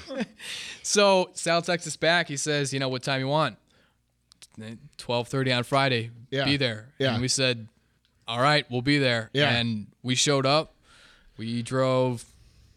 So 0.81 1.29
Sal 1.33 1.62
texts 1.62 1.88
us 1.88 1.95
back. 1.95 2.27
He 2.27 2.38
says, 2.38 2.71
"You 2.73 2.79
know 2.79 2.89
what 2.89 3.01
time 3.03 3.19
you 3.19 3.27
want? 3.27 3.57
Twelve 4.97 5.27
thirty 5.27 5.51
on 5.51 5.63
Friday. 5.63 6.12
Yeah. 6.29 6.45
Be 6.45 6.57
there." 6.57 6.89
Yeah. 6.99 7.13
And 7.13 7.21
we 7.21 7.27
said, 7.27 7.67
"All 8.27 8.39
right, 8.39 8.65
we'll 8.69 8.81
be 8.83 8.99
there." 8.99 9.29
Yeah. 9.33 9.49
And 9.55 9.88
we 10.03 10.15
showed 10.15 10.45
up. 10.45 10.75
We 11.38 11.63
drove 11.63 12.23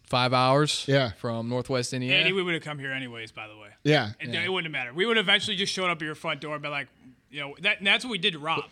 five 0.09 0.33
hours. 0.33 0.85
Yeah. 0.87 1.11
From 1.13 1.49
Northwest 1.49 1.93
Indiana. 1.93 2.19
Andy, 2.19 2.33
we 2.33 2.43
would 2.43 2.53
have 2.53 2.63
come 2.63 2.79
here 2.79 2.91
anyways, 2.91 3.31
by 3.31 3.47
the 3.47 3.57
way. 3.57 3.69
Yeah. 3.83 4.11
It, 4.19 4.33
it 4.33 4.49
wouldn't 4.51 4.65
have 4.65 4.71
mattered. 4.71 4.95
We 4.95 5.05
would 5.05 5.17
have 5.17 5.25
eventually 5.25 5.55
just 5.55 5.71
showed 5.73 5.89
up 5.89 5.97
at 6.01 6.05
your 6.05 6.15
front 6.15 6.41
door 6.41 6.53
and 6.53 6.61
been 6.61 6.71
like, 6.71 6.87
you 7.29 7.41
know, 7.41 7.55
that, 7.61 7.77
and 7.79 7.87
that's 7.87 8.03
what 8.05 8.11
we 8.11 8.17
did 8.17 8.33
to 8.33 8.39
Rob. 8.39 8.63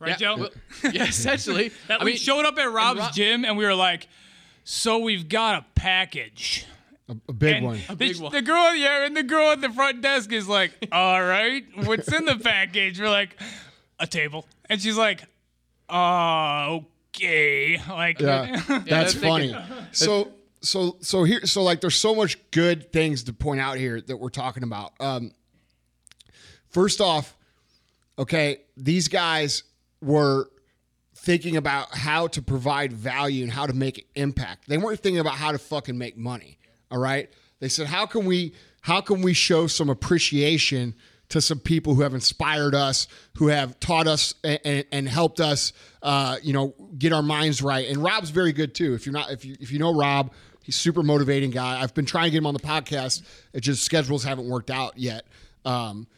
Right, 0.00 0.10
yeah, 0.10 0.16
Joe? 0.16 0.36
well, 0.36 0.50
yeah, 0.92 1.04
essentially. 1.04 1.70
That 1.88 2.00
I 2.00 2.04
we 2.04 2.12
mean, 2.12 2.18
showed 2.18 2.44
up 2.44 2.58
at 2.58 2.70
Rob's 2.70 3.00
Rob- 3.00 3.12
gym 3.14 3.44
and 3.44 3.56
we 3.56 3.64
were 3.64 3.74
like, 3.74 4.08
so 4.64 4.98
we've 4.98 5.28
got 5.28 5.62
a 5.62 5.66
package. 5.74 6.66
A, 7.08 7.16
a 7.28 7.32
big 7.32 7.56
And 7.56 7.66
one. 7.66 7.80
The, 7.88 7.96
big 7.96 8.18
one. 8.18 8.32
the 8.32 8.40
girl, 8.42 8.74
yeah, 8.74 9.04
and 9.06 9.14
the 9.16 9.22
girl 9.22 9.48
at 9.52 9.60
the 9.60 9.68
front 9.70 10.00
desk 10.00 10.32
is 10.32 10.48
like, 10.48 10.72
"All 10.90 11.22
right, 11.22 11.62
what's 11.84 12.10
in 12.10 12.24
the 12.24 12.36
package?" 12.36 12.98
We're 12.98 13.10
like, 13.10 13.38
"A 14.00 14.06
table," 14.06 14.46
and 14.70 14.80
she's 14.80 14.96
like, 14.96 15.22
"Uh, 15.90 16.78
okay." 17.14 17.78
Like, 17.88 18.20
Yeah, 18.20 18.56
that's 18.86 19.12
they're 19.14 19.22
funny. 19.22 19.52
thinking- 19.52 19.86
So, 19.92 20.32
so, 20.64 20.96
so 21.00 21.24
here, 21.24 21.46
so 21.46 21.62
like, 21.62 21.80
there's 21.80 21.96
so 21.96 22.14
much 22.14 22.38
good 22.50 22.92
things 22.92 23.24
to 23.24 23.32
point 23.32 23.60
out 23.60 23.76
here 23.76 24.00
that 24.00 24.16
we're 24.16 24.28
talking 24.30 24.62
about. 24.62 24.92
Um, 24.98 25.32
First 26.74 27.00
off, 27.00 27.36
okay, 28.18 28.62
these 28.76 29.06
guys 29.06 29.62
were 30.02 30.50
thinking 31.14 31.56
about 31.56 31.94
how 31.94 32.26
to 32.26 32.42
provide 32.42 32.92
value 32.92 33.44
and 33.44 33.52
how 33.52 33.68
to 33.68 33.72
make 33.72 34.08
impact. 34.16 34.66
They 34.66 34.76
weren't 34.76 34.98
thinking 34.98 35.20
about 35.20 35.34
how 35.34 35.52
to 35.52 35.58
fucking 35.58 35.96
make 35.96 36.16
money. 36.16 36.58
All 36.90 36.98
right. 36.98 37.30
They 37.60 37.68
said, 37.68 37.86
how 37.86 38.06
can 38.06 38.26
we 38.26 38.54
how 38.80 39.00
can 39.00 39.22
we 39.22 39.34
show 39.34 39.68
some 39.68 39.88
appreciation 39.88 40.96
to 41.28 41.40
some 41.40 41.60
people 41.60 41.94
who 41.94 42.02
have 42.02 42.12
inspired 42.12 42.74
us, 42.74 43.06
who 43.36 43.46
have 43.46 43.78
taught 43.78 44.08
us 44.08 44.34
and, 44.42 44.58
and, 44.64 44.84
and 44.90 45.08
helped 45.08 45.38
us, 45.40 45.72
uh, 46.02 46.38
you 46.42 46.52
know, 46.52 46.74
get 46.98 47.12
our 47.12 47.22
minds 47.22 47.62
right. 47.62 47.88
And 47.88 47.98
Rob's 47.98 48.30
very 48.30 48.52
good 48.52 48.74
too. 48.74 48.94
If 48.94 49.06
you're 49.06 49.12
not, 49.12 49.30
if 49.30 49.44
you 49.44 49.56
if 49.60 49.70
you 49.70 49.78
know 49.78 49.94
Rob, 49.94 50.32
he's 50.64 50.74
super 50.74 51.02
motivating 51.02 51.50
guy. 51.50 51.80
I've 51.80 51.94
been 51.94 52.06
trying 52.06 52.24
to 52.24 52.30
get 52.30 52.38
him 52.38 52.46
on 52.46 52.54
the 52.54 52.60
podcast. 52.60 53.22
It 53.52 53.60
just 53.60 53.84
schedules 53.84 54.24
haven't 54.24 54.48
worked 54.48 54.70
out 54.70 54.98
yet. 54.98 55.24
Um, 55.64 56.08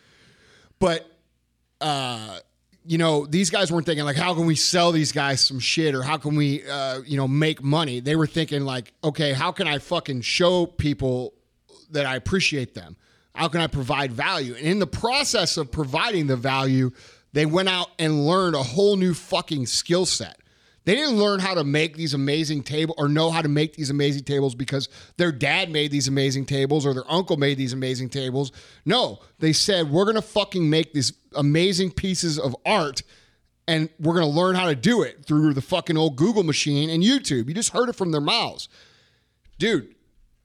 but 0.78 1.06
uh, 1.80 2.38
you 2.86 2.98
know, 2.98 3.26
these 3.26 3.50
guys 3.50 3.72
weren't 3.72 3.84
thinking 3.84 4.04
like, 4.04 4.16
how 4.16 4.34
can 4.34 4.46
we 4.46 4.54
sell 4.54 4.92
these 4.92 5.12
guys 5.12 5.44
some 5.44 5.58
shit 5.58 5.94
or 5.94 6.02
how 6.02 6.16
can 6.16 6.36
we, 6.36 6.66
uh, 6.68 7.00
you 7.04 7.16
know, 7.16 7.26
make 7.26 7.62
money? 7.62 8.00
They 8.00 8.14
were 8.14 8.26
thinking 8.26 8.64
like, 8.64 8.92
okay, 9.02 9.32
how 9.32 9.50
can 9.52 9.66
I 9.66 9.78
fucking 9.78 10.22
show 10.22 10.66
people 10.66 11.34
that 11.90 12.06
I 12.06 12.14
appreciate 12.16 12.74
them? 12.74 12.96
How 13.34 13.48
can 13.48 13.60
I 13.60 13.66
provide 13.66 14.12
value? 14.12 14.54
And 14.54 14.66
in 14.66 14.78
the 14.78 14.86
process 14.86 15.56
of 15.56 15.70
providing 15.70 16.28
the 16.28 16.36
value, 16.36 16.92
they 17.32 17.44
went 17.44 17.68
out 17.68 17.90
and 17.98 18.26
learned 18.26 18.54
a 18.54 18.62
whole 18.62 18.96
new 18.96 19.12
fucking 19.12 19.66
skill 19.66 20.06
set. 20.06 20.38
They 20.86 20.94
didn't 20.94 21.16
learn 21.16 21.40
how 21.40 21.54
to 21.54 21.64
make 21.64 21.96
these 21.96 22.14
amazing 22.14 22.62
tables 22.62 22.94
or 22.96 23.08
know 23.08 23.32
how 23.32 23.42
to 23.42 23.48
make 23.48 23.74
these 23.74 23.90
amazing 23.90 24.22
tables 24.22 24.54
because 24.54 24.88
their 25.16 25.32
dad 25.32 25.68
made 25.68 25.90
these 25.90 26.06
amazing 26.06 26.46
tables 26.46 26.86
or 26.86 26.94
their 26.94 27.10
uncle 27.10 27.36
made 27.36 27.58
these 27.58 27.72
amazing 27.72 28.08
tables. 28.08 28.52
No, 28.84 29.18
they 29.40 29.52
said, 29.52 29.90
we're 29.90 30.04
going 30.04 30.14
to 30.14 30.22
fucking 30.22 30.70
make 30.70 30.92
these 30.92 31.12
amazing 31.34 31.90
pieces 31.90 32.38
of 32.38 32.54
art 32.64 33.02
and 33.66 33.88
we're 33.98 34.14
going 34.14 34.32
to 34.32 34.32
learn 34.32 34.54
how 34.54 34.68
to 34.68 34.76
do 34.76 35.02
it 35.02 35.24
through 35.24 35.54
the 35.54 35.60
fucking 35.60 35.96
old 35.96 36.14
Google 36.14 36.44
machine 36.44 36.88
and 36.88 37.02
YouTube. 37.02 37.48
You 37.48 37.54
just 37.54 37.72
heard 37.72 37.88
it 37.88 37.96
from 37.96 38.12
their 38.12 38.20
mouths. 38.20 38.68
Dude, 39.58 39.92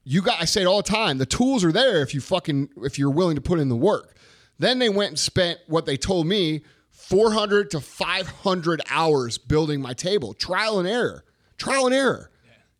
you 0.02 0.22
got 0.22 0.42
I 0.42 0.44
say 0.44 0.62
it 0.62 0.66
all 0.66 0.82
the 0.82 0.90
time. 0.90 1.18
The 1.18 1.26
tools 1.26 1.64
are 1.64 1.70
there 1.70 2.02
if 2.02 2.14
you 2.14 2.20
fucking 2.20 2.70
if 2.78 2.98
you're 2.98 3.10
willing 3.10 3.36
to 3.36 3.40
put 3.40 3.60
in 3.60 3.68
the 3.68 3.76
work. 3.76 4.16
Then 4.58 4.80
they 4.80 4.88
went 4.88 5.10
and 5.10 5.18
spent 5.20 5.60
what 5.68 5.86
they 5.86 5.96
told 5.96 6.26
me 6.26 6.62
400 7.02 7.70
to 7.72 7.80
500 7.80 8.80
hours 8.88 9.38
building 9.38 9.80
my 9.80 9.92
table. 9.92 10.34
Trial 10.34 10.78
and 10.78 10.88
error. 10.88 11.24
Trial 11.58 11.86
and 11.86 11.94
error. 11.94 12.30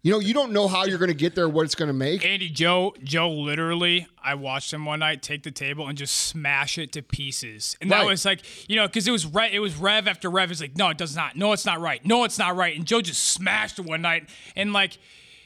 You 0.05 0.11
know, 0.11 0.19
you 0.19 0.35
don't 0.35 0.53
know 0.53 0.67
how 0.67 0.85
you're 0.85 0.99
going 0.99 1.11
to 1.11 1.15
get 1.15 1.37
there, 1.37 1.49
what 1.49 1.65
it's 1.65 1.77
going 1.77 1.87
to 1.87 1.93
make. 1.93 2.25
Andy, 2.25 2.49
Joe, 2.49 2.93
Joe, 3.05 3.31
literally, 3.31 4.09
I 4.21 4.35
watched 4.35 4.73
him 4.73 4.85
one 4.85 4.99
night 4.99 5.23
take 5.23 5.45
the 5.45 5.53
table 5.53 5.87
and 5.87 5.97
just 5.97 6.13
smash 6.17 6.77
it 6.77 6.91
to 6.93 7.03
pieces, 7.03 7.77
and 7.81 7.89
that 7.93 8.05
was 8.05 8.25
like, 8.25 8.43
you 8.69 8.75
know, 8.75 8.89
because 8.89 9.07
it 9.07 9.13
was 9.13 9.27
re- 9.27 9.51
it 9.53 9.61
was 9.61 9.77
rev 9.77 10.09
after 10.09 10.29
rev. 10.29 10.51
It's 10.51 10.61
like, 10.61 10.77
no, 10.77 10.89
it 10.89 10.99
does 10.99 11.15
not. 11.15 11.37
No, 11.37 11.53
it's 11.53 11.65
not 11.65 11.81
right. 11.81 12.05
No, 12.05 12.25
it's 12.25 12.37
not 12.37 12.57
right. 12.57 12.77
And 12.77 12.85
Joe 12.85 13.01
just 13.01 13.23
smashed 13.23 13.79
it 13.79 13.85
one 13.85 14.03
night, 14.03 14.29
and 14.57 14.73
like, 14.73 14.99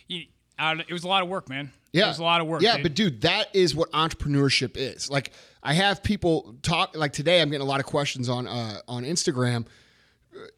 you, 0.08 0.24
it 0.58 0.92
was 0.92 1.04
a 1.04 1.08
lot 1.08 1.22
of 1.22 1.28
work, 1.28 1.50
man. 1.50 1.70
Yeah. 1.92 2.06
it 2.06 2.08
was 2.08 2.18
a 2.18 2.24
lot 2.24 2.40
of 2.40 2.46
work. 2.46 2.62
Yeah, 2.62 2.76
dude. 2.76 2.82
but 2.82 2.94
dude, 2.94 3.20
that 3.22 3.54
is 3.54 3.74
what 3.74 3.90
entrepreneurship 3.92 4.76
is. 4.76 5.10
Like 5.10 5.32
I 5.66 5.72
have 5.74 6.02
people 6.02 6.54
talk 6.62 6.96
like 6.96 7.12
today 7.12 7.42
I'm 7.42 7.50
getting 7.50 7.66
a 7.66 7.68
lot 7.68 7.80
of 7.80 7.86
questions 7.86 8.28
on 8.28 8.46
uh 8.46 8.80
on 8.86 9.02
Instagram 9.04 9.66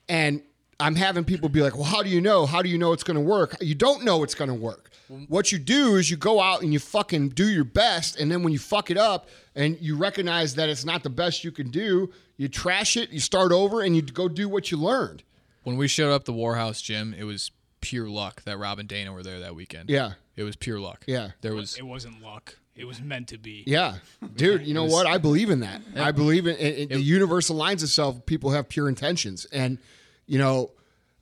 and 0.08 0.42
I'm 0.80 0.94
having 0.94 1.24
people 1.24 1.48
be 1.48 1.60
like, 1.60 1.74
"Well, 1.74 1.84
how 1.84 2.02
do 2.04 2.08
you 2.08 2.20
know? 2.20 2.46
How 2.46 2.62
do 2.62 2.68
you 2.68 2.78
know 2.78 2.92
it's 2.92 3.02
going 3.02 3.16
to 3.16 3.20
work?" 3.20 3.56
You 3.60 3.74
don't 3.74 4.04
know 4.04 4.22
it's 4.22 4.34
going 4.34 4.48
to 4.48 4.54
work. 4.54 4.90
What 5.28 5.50
you 5.50 5.58
do 5.58 5.96
is 5.96 6.10
you 6.10 6.16
go 6.18 6.40
out 6.40 6.62
and 6.62 6.72
you 6.72 6.78
fucking 6.78 7.30
do 7.30 7.48
your 7.48 7.64
best 7.64 8.20
and 8.20 8.30
then 8.30 8.42
when 8.42 8.52
you 8.52 8.58
fuck 8.58 8.90
it 8.90 8.98
up 8.98 9.28
and 9.54 9.78
you 9.80 9.96
recognize 9.96 10.54
that 10.56 10.68
it's 10.68 10.84
not 10.84 11.02
the 11.02 11.10
best 11.10 11.42
you 11.42 11.50
can 11.50 11.70
do, 11.70 12.12
you 12.36 12.46
trash 12.48 12.96
it, 12.98 13.08
you 13.10 13.18
start 13.18 13.50
over 13.50 13.80
and 13.80 13.96
you 13.96 14.02
go 14.02 14.28
do 14.28 14.48
what 14.50 14.70
you 14.70 14.76
learned. 14.76 15.22
When 15.62 15.78
we 15.78 15.88
showed 15.88 16.12
up 16.12 16.24
the 16.26 16.34
Warhouse 16.34 16.82
gym, 16.82 17.14
it 17.18 17.24
was 17.24 17.50
pure 17.80 18.08
luck 18.08 18.42
that 18.42 18.58
Rob 18.58 18.78
and 18.78 18.88
Dana 18.88 19.12
were 19.12 19.22
there 19.22 19.40
that 19.40 19.54
weekend. 19.54 19.88
Yeah. 19.88 20.12
It 20.36 20.42
was 20.42 20.56
pure 20.56 20.78
luck. 20.78 21.04
Yeah. 21.06 21.30
There 21.40 21.54
was 21.54 21.78
it 21.78 21.86
wasn't 21.86 22.22
luck. 22.22 22.56
It 22.78 22.86
was 22.86 23.02
meant 23.02 23.28
to 23.28 23.38
be. 23.38 23.64
Yeah, 23.66 23.96
dude. 24.36 24.66
You 24.66 24.72
know 24.72 24.84
what? 24.84 25.06
I 25.06 25.18
believe 25.18 25.50
in 25.50 25.60
that. 25.60 25.82
I 25.96 26.12
believe 26.12 26.46
in, 26.46 26.56
in, 26.56 26.74
in 26.74 26.88
the 26.88 27.00
universe 27.00 27.50
aligns 27.50 27.82
itself. 27.82 28.24
People 28.24 28.50
have 28.52 28.68
pure 28.68 28.88
intentions, 28.88 29.46
and 29.46 29.78
you 30.26 30.38
know, 30.38 30.70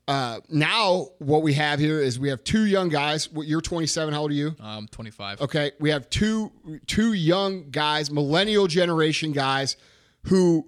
uh, 0.06 0.40
now 0.50 1.08
what 1.18 1.42
we 1.42 1.54
have 1.54 1.78
here 1.80 2.00
is 2.00 2.18
we 2.18 2.28
have 2.28 2.44
two 2.44 2.66
young 2.66 2.90
guys. 2.90 3.28
You're 3.34 3.62
27. 3.62 4.12
How 4.12 4.20
old 4.20 4.30
are 4.32 4.34
you? 4.34 4.54
um 4.60 4.86
25. 4.88 5.40
Okay, 5.40 5.72
we 5.80 5.90
have 5.90 6.10
two 6.10 6.52
two 6.86 7.14
young 7.14 7.70
guys, 7.70 8.10
millennial 8.10 8.66
generation 8.66 9.32
guys, 9.32 9.76
who 10.24 10.66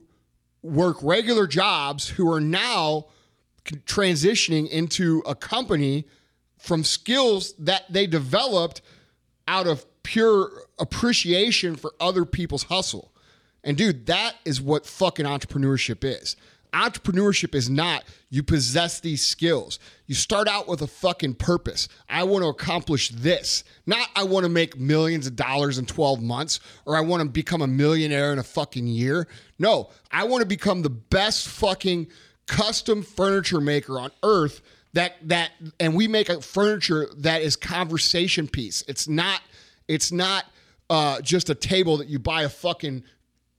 work 0.63 0.97
regular 1.03 1.47
jobs, 1.47 2.09
who 2.09 2.33
are 2.33 2.41
now 2.41 3.07
transitioning 3.85 4.69
into 4.71 5.23
a 5.27 5.35
company 5.35 6.07
from 6.57 6.83
skills 6.83 7.53
that 7.59 7.85
they 7.91 8.07
developed 8.07 8.81
out 9.47 9.67
of 9.67 9.85
pure 10.09 10.51
appreciation 10.79 11.77
for 11.77 11.93
other 12.01 12.25
people's 12.25 12.63
hustle. 12.63 13.13
And 13.63 13.77
dude, 13.77 14.07
that 14.07 14.37
is 14.47 14.59
what 14.59 14.87
fucking 14.87 15.27
entrepreneurship 15.27 16.03
is. 16.03 16.35
Entrepreneurship 16.73 17.55
is 17.55 17.69
not 17.69 18.05
you 18.31 18.43
possess 18.43 19.01
these 19.01 19.23
skills. 19.23 19.79
You 20.07 20.15
start 20.15 20.49
out 20.49 20.67
with 20.67 20.81
a 20.81 20.87
fucking 20.87 21.35
purpose. 21.35 21.89
I 22.09 22.25
want 22.25 22.43
to 22.43 22.49
accomplish 22.49 23.11
this. 23.11 23.65
Not 23.85 24.09
I 24.17 24.23
want 24.23 24.45
to 24.45 24.49
make 24.49 24.79
millions 24.79 25.27
of 25.27 25.37
dollars 25.37 25.77
in 25.77 25.85
12 25.85 26.23
months 26.23 26.61
or 26.87 26.97
I 26.97 27.01
want 27.03 27.23
to 27.23 27.29
become 27.29 27.61
a 27.61 27.67
millionaire 27.67 28.33
in 28.33 28.39
a 28.39 28.43
fucking 28.43 28.87
year. 28.87 29.29
No, 29.59 29.91
I 30.11 30.25
want 30.25 30.41
to 30.41 30.49
become 30.49 30.81
the 30.81 30.89
best 30.89 31.49
fucking 31.49 32.07
custom 32.47 33.03
furniture 33.03 33.61
maker 33.61 33.99
on 33.99 34.11
earth 34.23 34.63
that 34.95 35.17
that 35.29 35.51
and 35.79 35.95
we 35.95 36.09
make 36.09 36.31
a 36.31 36.41
furniture 36.41 37.09
that 37.19 37.43
is 37.43 37.57
conversation 37.57 38.49
piece. 38.49 38.83
It's 38.89 39.07
not 39.07 39.43
it's 39.89 40.13
not 40.13 40.45
uh, 40.91 41.21
just 41.21 41.51
a 41.51 41.55
table 41.55 41.97
that 41.99 42.09
you 42.09 42.19
buy 42.19 42.43
a 42.43 42.49
fucking 42.49 43.03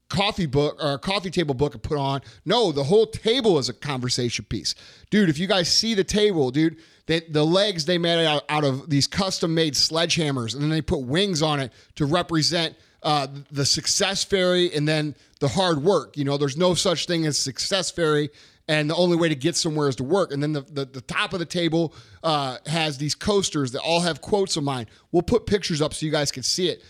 coffee 0.10 0.48
book 0.48 0.84
or 0.84 0.94
a 0.94 1.00
coffee 1.00 1.30
table 1.30 1.54
book 1.54 1.74
and 1.74 1.84
put 1.84 1.98
on. 1.98 2.22
No, 2.46 2.72
the 2.72 2.84
whole 2.84 3.06
table 3.06 3.60
is 3.60 3.70
a 3.70 3.74
conversation 3.74 4.46
piece. 4.46 4.76
Dude, 5.10 5.30
if 5.30 5.38
you 5.38 5.48
guys 5.48 5.70
see 5.70 5.94
the 5.94 6.04
table, 6.04 6.52
dude, 6.52 6.78
they, 7.06 7.22
the 7.22 7.46
legs 7.46 7.86
they 7.86 7.98
made 7.98 8.26
out, 8.26 8.44
out 8.50 8.64
of 8.64 8.90
these 8.90 9.08
custom 9.08 9.54
made 9.54 9.74
sledgehammers 9.74 10.54
and 10.54 10.64
then 10.64 10.70
they 10.70 10.82
put 10.82 11.02
wings 11.02 11.42
on 11.42 11.60
it 11.60 11.72
to 11.96 12.06
represent 12.06 12.76
uh, 13.04 13.28
the 13.52 13.66
success 13.66 14.24
fairy 14.24 14.74
and 14.74 14.88
then 14.88 15.16
the 15.40 15.48
hard 15.48 15.84
work. 15.84 16.18
You 16.18 16.26
know, 16.26 16.38
there's 16.38 16.58
no 16.58 16.74
such 16.74 17.06
thing 17.06 17.26
as 17.26 17.38
success 17.38 17.92
fairy. 17.92 18.30
And 18.70 18.88
the 18.88 18.96
only 18.96 19.18
way 19.18 19.28
to 19.28 19.36
get 19.36 19.56
somewhere 19.56 19.90
is 19.90 19.96
to 19.96 20.04
work. 20.04 20.32
And 20.32 20.44
then 20.44 20.54
the, 20.54 20.62
the, 20.62 20.86
the 20.86 21.02
top 21.02 21.34
of 21.34 21.40
the 21.40 21.46
table 21.46 21.94
uh, 22.24 22.60
has 22.68 23.00
these 23.00 23.16
coasters 23.16 23.72
that 23.72 23.82
all 23.82 24.02
have 24.02 24.22
quotes 24.22 24.56
of 24.58 24.64
mine. 24.64 24.86
We'll 25.12 25.24
put 25.24 25.48
pictures 25.48 25.82
up 25.82 25.92
so 25.94 26.06
you 26.06 26.12
guys 26.12 26.32
can 26.32 26.44
see 26.44 26.70
it. 26.70 26.84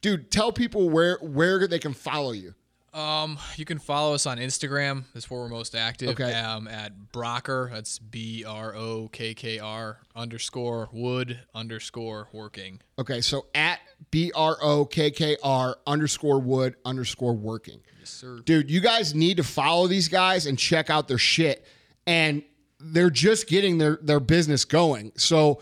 Dude, 0.00 0.32
tell 0.32 0.50
people 0.50 0.90
where 0.90 1.18
where 1.18 1.68
they 1.68 1.78
can 1.78 1.94
follow 1.94 2.32
you. 2.32 2.54
Um, 2.92 3.38
you 3.54 3.64
can 3.64 3.78
follow 3.78 4.14
us 4.14 4.26
on 4.26 4.38
Instagram. 4.38 5.04
That's 5.14 5.30
where 5.30 5.40
we're 5.40 5.48
most 5.48 5.76
active. 5.76 6.08
Okay. 6.08 6.32
Um, 6.32 6.66
at 6.66 6.92
Brokkr. 7.12 7.70
That's 7.70 8.00
B 8.00 8.44
R 8.44 8.74
O 8.74 9.08
K 9.12 9.32
K 9.32 9.60
R 9.60 10.00
underscore 10.16 10.88
Wood 10.90 11.38
underscore 11.54 12.28
Working. 12.32 12.80
Okay, 12.98 13.20
so 13.20 13.46
at 13.54 13.69
B 14.10 14.32
R 14.34 14.56
O 14.60 14.84
K 14.84 15.10
K 15.10 15.36
R 15.42 15.76
underscore 15.86 16.40
wood 16.40 16.76
underscore 16.84 17.34
working. 17.34 17.80
Yes, 17.98 18.10
sir. 18.10 18.40
Dude, 18.44 18.70
you 18.70 18.80
guys 18.80 19.14
need 19.14 19.36
to 19.36 19.44
follow 19.44 19.86
these 19.86 20.08
guys 20.08 20.46
and 20.46 20.58
check 20.58 20.90
out 20.90 21.08
their 21.08 21.18
shit. 21.18 21.64
And 22.06 22.42
they're 22.80 23.10
just 23.10 23.46
getting 23.46 23.78
their, 23.78 23.98
their 24.02 24.20
business 24.20 24.64
going. 24.64 25.12
So 25.16 25.60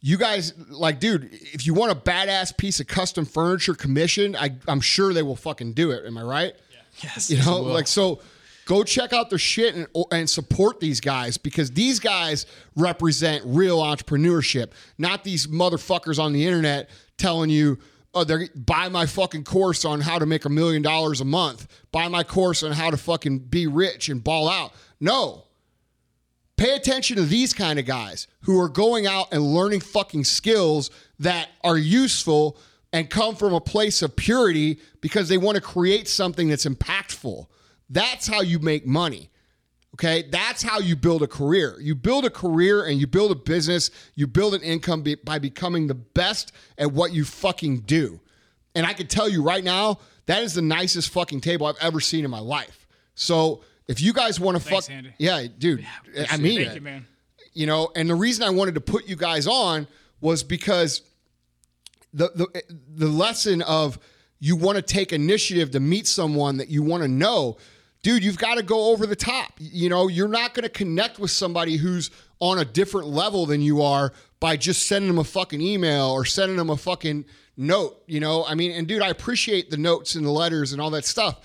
you 0.00 0.16
guys 0.16 0.54
like, 0.68 1.00
dude, 1.00 1.28
if 1.32 1.66
you 1.66 1.74
want 1.74 1.92
a 1.92 1.94
badass 1.94 2.56
piece 2.56 2.80
of 2.80 2.86
custom 2.86 3.24
furniture 3.24 3.74
commissioned, 3.74 4.36
I, 4.36 4.56
I'm 4.66 4.80
sure 4.80 5.12
they 5.12 5.22
will 5.22 5.36
fucking 5.36 5.74
do 5.74 5.90
it. 5.90 6.06
Am 6.06 6.16
I 6.16 6.22
right? 6.22 6.54
Yes. 7.02 7.30
You 7.30 7.38
know, 7.44 7.62
will. 7.62 7.72
like 7.72 7.86
so 7.86 8.20
go 8.64 8.84
check 8.84 9.12
out 9.12 9.30
their 9.30 9.38
shit 9.38 9.74
and 9.74 9.86
and 10.12 10.28
support 10.28 10.80
these 10.80 11.00
guys 11.00 11.36
because 11.36 11.70
these 11.72 11.98
guys 11.98 12.46
represent 12.76 13.42
real 13.46 13.78
entrepreneurship, 13.78 14.72
not 14.98 15.24
these 15.24 15.46
motherfuckers 15.46 16.18
on 16.18 16.32
the 16.32 16.46
internet 16.46 16.88
telling 17.20 17.50
you 17.50 17.78
Oh, 18.12 18.24
they're 18.24 18.48
buy 18.56 18.88
my 18.88 19.06
fucking 19.06 19.44
course 19.44 19.84
on 19.84 20.00
how 20.00 20.18
to 20.18 20.26
make 20.26 20.44
a 20.44 20.48
million 20.48 20.82
dollars 20.82 21.20
a 21.20 21.24
month. 21.24 21.68
Buy 21.92 22.08
my 22.08 22.24
course 22.24 22.62
on 22.62 22.72
how 22.72 22.90
to 22.90 22.96
fucking 22.96 23.38
be 23.38 23.66
rich 23.68 24.08
and 24.08 24.22
ball 24.22 24.48
out. 24.48 24.72
No, 24.98 25.44
pay 26.56 26.74
attention 26.74 27.16
to 27.16 27.22
these 27.22 27.52
kind 27.52 27.78
of 27.78 27.86
guys 27.86 28.26
who 28.42 28.58
are 28.60 28.68
going 28.68 29.06
out 29.06 29.32
and 29.32 29.42
learning 29.42 29.80
fucking 29.80 30.24
skills 30.24 30.90
that 31.20 31.50
are 31.62 31.78
useful 31.78 32.58
and 32.92 33.08
come 33.08 33.36
from 33.36 33.54
a 33.54 33.60
place 33.60 34.02
of 34.02 34.16
purity 34.16 34.80
because 35.00 35.28
they 35.28 35.38
want 35.38 35.54
to 35.54 35.62
create 35.62 36.08
something 36.08 36.48
that's 36.48 36.66
impactful. 36.66 37.46
That's 37.88 38.26
how 38.26 38.40
you 38.40 38.58
make 38.58 38.86
money. 38.86 39.29
Okay, 40.00 40.22
that's 40.30 40.62
how 40.62 40.78
you 40.78 40.96
build 40.96 41.22
a 41.22 41.26
career. 41.26 41.76
You 41.78 41.94
build 41.94 42.24
a 42.24 42.30
career 42.30 42.86
and 42.86 42.98
you 42.98 43.06
build 43.06 43.32
a 43.32 43.34
business, 43.34 43.90
you 44.14 44.26
build 44.26 44.54
an 44.54 44.62
income 44.62 45.02
be- 45.02 45.16
by 45.16 45.38
becoming 45.38 45.88
the 45.88 45.94
best 45.94 46.52
at 46.78 46.90
what 46.90 47.12
you 47.12 47.22
fucking 47.22 47.80
do. 47.80 48.18
And 48.74 48.86
I 48.86 48.94
can 48.94 49.08
tell 49.08 49.28
you 49.28 49.42
right 49.42 49.62
now 49.62 49.98
that 50.24 50.42
is 50.42 50.54
the 50.54 50.62
nicest 50.62 51.10
fucking 51.10 51.42
table 51.42 51.66
I've 51.66 51.76
ever 51.82 52.00
seen 52.00 52.24
in 52.24 52.30
my 52.30 52.38
life. 52.38 52.86
So 53.14 53.62
if 53.88 54.00
you 54.00 54.14
guys 54.14 54.40
want 54.40 54.56
to 54.56 54.62
fuck, 54.62 54.88
Andy. 54.88 55.12
yeah, 55.18 55.44
dude, 55.58 55.86
I 56.30 56.38
mean 56.38 56.60
Thank 56.60 56.70
it 56.70 56.74
you, 56.76 56.80
man. 56.80 57.06
you 57.52 57.66
know 57.66 57.90
and 57.94 58.08
the 58.08 58.14
reason 58.14 58.44
i 58.44 58.50
wanted 58.50 58.76
to 58.76 58.80
put 58.80 59.06
you 59.06 59.16
guys 59.16 59.46
on 59.46 59.86
was 60.22 60.42
because 60.42 61.02
the 62.14 62.30
the, 62.34 62.62
the 62.94 63.08
lesson 63.08 63.60
of 63.62 63.98
you 64.38 64.56
want 64.56 64.76
to 64.76 64.82
take 64.82 65.12
initiative 65.12 65.72
to 65.72 65.80
meet 65.80 66.06
someone 66.06 66.56
that 66.56 66.68
you 66.68 66.82
want 66.82 67.02
to 67.02 67.08
know 67.08 67.58
dude 68.02 68.24
you've 68.24 68.38
got 68.38 68.56
to 68.56 68.62
go 68.62 68.90
over 68.90 69.06
the 69.06 69.16
top 69.16 69.52
you 69.58 69.88
know 69.88 70.08
you're 70.08 70.28
not 70.28 70.54
going 70.54 70.62
to 70.62 70.68
connect 70.68 71.18
with 71.18 71.30
somebody 71.30 71.76
who's 71.76 72.10
on 72.38 72.58
a 72.58 72.64
different 72.64 73.08
level 73.08 73.46
than 73.46 73.60
you 73.60 73.82
are 73.82 74.12
by 74.38 74.56
just 74.56 74.86
sending 74.86 75.08
them 75.08 75.18
a 75.18 75.24
fucking 75.24 75.60
email 75.60 76.10
or 76.10 76.24
sending 76.24 76.56
them 76.56 76.70
a 76.70 76.76
fucking 76.76 77.24
note 77.56 78.02
you 78.06 78.20
know 78.20 78.44
i 78.46 78.54
mean 78.54 78.70
and 78.72 78.86
dude 78.86 79.02
i 79.02 79.08
appreciate 79.08 79.70
the 79.70 79.76
notes 79.76 80.14
and 80.14 80.24
the 80.24 80.30
letters 80.30 80.72
and 80.72 80.80
all 80.80 80.90
that 80.90 81.04
stuff 81.04 81.40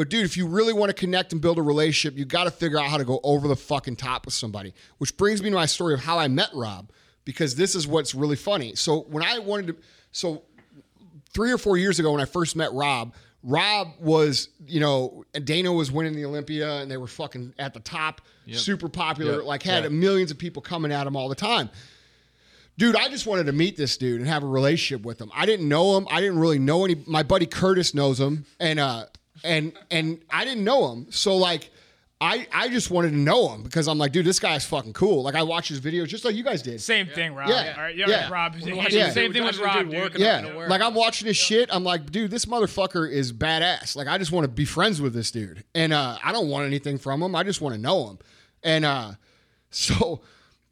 but 0.00 0.08
dude, 0.08 0.24
if 0.24 0.34
you 0.34 0.46
really 0.46 0.72
want 0.72 0.88
to 0.88 0.94
connect 0.94 1.32
and 1.32 1.42
build 1.42 1.58
a 1.58 1.62
relationship, 1.62 2.18
you 2.18 2.24
got 2.24 2.44
to 2.44 2.50
figure 2.50 2.78
out 2.78 2.86
how 2.86 2.96
to 2.96 3.04
go 3.04 3.20
over 3.22 3.48
the 3.48 3.54
fucking 3.54 3.96
top 3.96 4.24
with 4.24 4.32
somebody. 4.32 4.72
Which 4.96 5.14
brings 5.16 5.42
me 5.42 5.50
to 5.50 5.56
my 5.56 5.66
story 5.66 5.92
of 5.92 6.00
how 6.00 6.18
I 6.18 6.26
met 6.26 6.48
Rob, 6.54 6.90
because 7.26 7.54
this 7.54 7.74
is 7.74 7.86
what's 7.86 8.14
really 8.14 8.36
funny. 8.36 8.74
So 8.74 9.00
when 9.10 9.22
I 9.22 9.38
wanted 9.40 9.66
to, 9.66 9.76
so 10.12 10.42
three 11.34 11.52
or 11.52 11.58
four 11.58 11.76
years 11.76 11.98
ago 11.98 12.12
when 12.12 12.20
I 12.22 12.24
first 12.24 12.56
met 12.56 12.72
Rob, 12.72 13.14
Rob 13.42 13.88
was, 14.00 14.48
you 14.66 14.80
know, 14.80 15.24
Dana 15.44 15.72
was 15.72 15.90
winning 15.90 16.14
the 16.14 16.24
Olympia 16.26 16.80
and 16.80 16.90
they 16.90 16.96
were 16.98 17.06
fucking 17.06 17.54
at 17.58 17.72
the 17.74 17.80
top, 17.80 18.20
super 18.52 18.88
popular, 18.88 19.36
Yep. 19.36 19.44
like 19.44 19.62
had 19.62 19.84
Yeah. 19.84 19.88
millions 19.90 20.30
of 20.30 20.38
people 20.38 20.60
coming 20.60 20.92
at 20.92 21.06
him 21.06 21.16
all 21.16 21.28
the 21.28 21.34
time. 21.34 21.70
Dude, 22.78 22.96
I 22.96 23.08
just 23.08 23.26
wanted 23.26 23.44
to 23.46 23.52
meet 23.52 23.76
this 23.76 23.96
dude 23.96 24.20
and 24.20 24.28
have 24.28 24.42
a 24.42 24.46
relationship 24.46 25.04
with 25.04 25.20
him. 25.20 25.30
I 25.34 25.44
didn't 25.46 25.68
know 25.68 25.96
him. 25.96 26.06
I 26.10 26.20
didn't 26.20 26.38
really 26.38 26.58
know 26.58 26.84
any. 26.84 26.96
My 27.06 27.22
buddy 27.22 27.44
Curtis 27.46 27.94
knows 27.94 28.18
him, 28.18 28.46
and 28.58 28.78
uh, 28.80 29.04
and 29.44 29.72
and 29.90 30.18
I 30.30 30.44
didn't 30.46 30.64
know 30.64 30.90
him. 30.92 31.06
So 31.10 31.36
like, 31.36 31.70
I 32.22 32.46
I 32.52 32.68
just 32.68 32.90
wanted 32.90 33.10
to 33.12 33.16
know 33.16 33.48
him 33.48 33.62
because 33.62 33.88
I'm 33.88 33.96
like, 33.96 34.12
dude, 34.12 34.26
this 34.26 34.38
guy's 34.38 34.64
fucking 34.64 34.92
cool. 34.92 35.22
Like 35.22 35.34
I 35.34 35.42
watch 35.42 35.68
his 35.68 35.80
videos 35.80 36.08
just 36.08 36.24
like 36.24 36.34
you 36.34 36.44
guys 36.44 36.60
did. 36.60 36.80
Same 36.80 37.06
thing, 37.06 37.34
Rob. 37.34 37.48
Yeah. 37.48 37.72
All 37.76 37.82
right, 37.82 37.96
yeah, 37.96 38.08
Yeah. 38.08 38.30
Rob. 38.30 38.54
watch 38.62 38.92
his 38.92 39.14
Same 39.14 39.32
thing 39.32 39.42
with 39.42 39.58
Rob, 39.58 39.78
dude 39.78 39.90
dude. 39.90 40.00
working 40.02 40.20
Yeah, 40.20 40.34
up 40.34 40.44
in 40.44 40.50
a 40.50 40.54
warehouse. 40.56 40.70
like 40.70 40.82
I'm 40.82 40.94
watching 40.94 41.28
his 41.28 41.38
shit. 41.38 41.70
I'm 41.72 41.82
like, 41.82 42.10
dude, 42.10 42.30
this 42.30 42.44
motherfucker 42.44 43.10
is 43.10 43.32
badass. 43.32 43.96
Like 43.96 44.06
I 44.06 44.18
just 44.18 44.32
want 44.32 44.44
to 44.44 44.48
be 44.48 44.66
friends 44.66 45.00
with 45.00 45.14
this 45.14 45.30
dude, 45.30 45.64
and 45.74 45.94
uh, 45.94 46.18
I 46.22 46.32
don't 46.32 46.48
want 46.48 46.66
anything 46.66 46.98
from 46.98 47.22
him. 47.22 47.34
I 47.34 47.42
just 47.42 47.62
want 47.62 47.74
to 47.74 47.80
know 47.80 48.10
him. 48.10 48.18
And 48.62 48.84
uh, 48.84 49.12
so, 49.70 50.20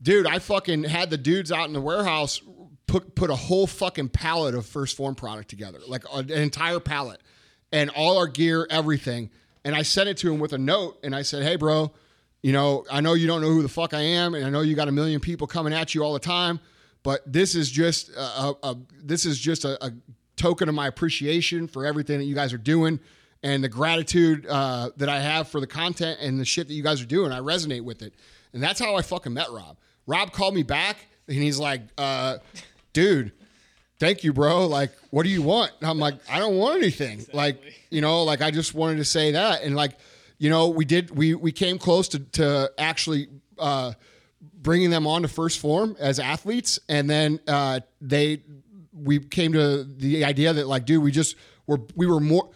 dude, 0.02 0.26
I 0.26 0.40
fucking 0.40 0.84
had 0.84 1.08
the 1.08 1.16
dudes 1.18 1.50
out 1.50 1.66
in 1.66 1.72
the 1.72 1.80
warehouse 1.80 2.42
put 2.86 3.14
put 3.14 3.30
a 3.30 3.36
whole 3.36 3.66
fucking 3.66 4.10
pallet 4.10 4.54
of 4.54 4.66
first 4.66 4.96
form 4.98 5.14
product 5.14 5.48
together, 5.48 5.78
like 5.88 6.04
an 6.12 6.30
entire 6.30 6.80
pallet, 6.80 7.22
and 7.72 7.88
all 7.88 8.18
our 8.18 8.26
gear, 8.26 8.66
everything. 8.68 9.30
And 9.68 9.76
I 9.76 9.82
sent 9.82 10.08
it 10.08 10.16
to 10.18 10.32
him 10.32 10.40
with 10.40 10.54
a 10.54 10.58
note, 10.58 10.98
and 11.02 11.14
I 11.14 11.20
said, 11.20 11.42
hey, 11.42 11.56
bro. 11.56 11.92
You 12.40 12.54
know, 12.54 12.86
I 12.90 13.02
know 13.02 13.12
you 13.12 13.26
don't 13.26 13.42
know 13.42 13.50
who 13.50 13.60
the 13.60 13.68
fuck 13.68 13.92
I 13.92 14.00
am, 14.00 14.34
and 14.34 14.42
I 14.42 14.48
know 14.48 14.62
you 14.62 14.74
got 14.74 14.88
a 14.88 14.92
million 14.92 15.20
people 15.20 15.46
coming 15.46 15.74
at 15.74 15.94
you 15.94 16.02
all 16.02 16.14
the 16.14 16.18
time, 16.18 16.58
but 17.02 17.20
this 17.30 17.54
is 17.54 17.70
just 17.70 18.08
a, 18.16 18.54
a, 18.62 18.78
this 19.04 19.26
is 19.26 19.38
just 19.38 19.66
a, 19.66 19.84
a 19.84 19.92
token 20.36 20.70
of 20.70 20.74
my 20.74 20.86
appreciation 20.86 21.68
for 21.68 21.84
everything 21.84 22.16
that 22.18 22.24
you 22.24 22.34
guys 22.34 22.54
are 22.54 22.58
doing 22.58 22.98
and 23.42 23.62
the 23.62 23.68
gratitude 23.68 24.46
uh, 24.46 24.88
that 24.96 25.10
I 25.10 25.20
have 25.20 25.48
for 25.48 25.60
the 25.60 25.66
content 25.66 26.18
and 26.22 26.40
the 26.40 26.46
shit 26.46 26.68
that 26.68 26.74
you 26.74 26.82
guys 26.82 27.02
are 27.02 27.06
doing. 27.06 27.30
I 27.30 27.40
resonate 27.40 27.82
with 27.82 28.00
it, 28.00 28.14
and 28.54 28.62
that's 28.62 28.80
how 28.80 28.96
I 28.96 29.02
fucking 29.02 29.34
met 29.34 29.50
Rob. 29.50 29.76
Rob 30.06 30.32
called 30.32 30.54
me 30.54 30.62
back, 30.62 30.96
and 31.26 31.36
he's 31.36 31.58
like, 31.58 31.82
uh, 31.98 32.38
"Dude, 32.94 33.32
thank 33.98 34.24
you, 34.24 34.32
bro. 34.32 34.66
Like, 34.66 34.92
what 35.10 35.24
do 35.24 35.28
you 35.28 35.42
want? 35.42 35.72
And 35.80 35.90
I'm 35.90 35.98
like, 35.98 36.14
I 36.30 36.38
don't 36.38 36.56
want 36.56 36.78
anything. 36.78 37.24
Like, 37.32 37.60
you 37.90 38.00
know, 38.00 38.22
like 38.24 38.42
I 38.42 38.50
just 38.50 38.74
wanted 38.74 38.96
to 38.96 39.04
say 39.04 39.32
that. 39.32 39.62
And 39.62 39.74
like, 39.76 39.92
you 40.38 40.50
know, 40.50 40.68
we 40.68 40.84
did, 40.84 41.10
we, 41.10 41.34
we 41.34 41.52
came 41.52 41.78
close 41.78 42.08
to, 42.08 42.20
to 42.20 42.70
actually, 42.78 43.28
uh, 43.58 43.92
bringing 44.60 44.90
them 44.90 45.06
on 45.06 45.22
to 45.22 45.28
first 45.28 45.58
form 45.58 45.96
as 45.98 46.20
athletes. 46.20 46.78
And 46.88 47.08
then, 47.08 47.40
uh, 47.48 47.80
they, 48.00 48.42
we 48.92 49.18
came 49.18 49.52
to 49.52 49.84
the 49.84 50.24
idea 50.24 50.52
that 50.52 50.66
like, 50.66 50.84
dude, 50.84 51.02
we 51.02 51.10
just 51.10 51.36
were, 51.66 51.80
we 51.96 52.06
were 52.06 52.20
more, 52.20 52.50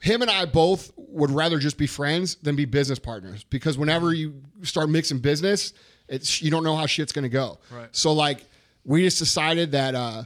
him 0.00 0.22
and 0.22 0.30
I 0.30 0.44
both 0.44 0.92
would 0.96 1.30
rather 1.30 1.58
just 1.58 1.78
be 1.78 1.86
friends 1.86 2.36
than 2.36 2.56
be 2.56 2.64
business 2.64 2.98
partners 2.98 3.44
because 3.44 3.78
whenever 3.78 4.12
you 4.12 4.42
start 4.62 4.88
mixing 4.90 5.18
business, 5.18 5.72
it's, 6.08 6.40
you 6.40 6.50
don't 6.50 6.64
know 6.64 6.76
how 6.76 6.86
shit's 6.86 7.12
going 7.12 7.24
to 7.24 7.28
go. 7.28 7.58
Right. 7.70 7.88
So 7.92 8.12
like, 8.12 8.44
we 8.84 9.02
just 9.02 9.18
decided 9.18 9.72
that, 9.72 9.94
uh, 9.94 10.24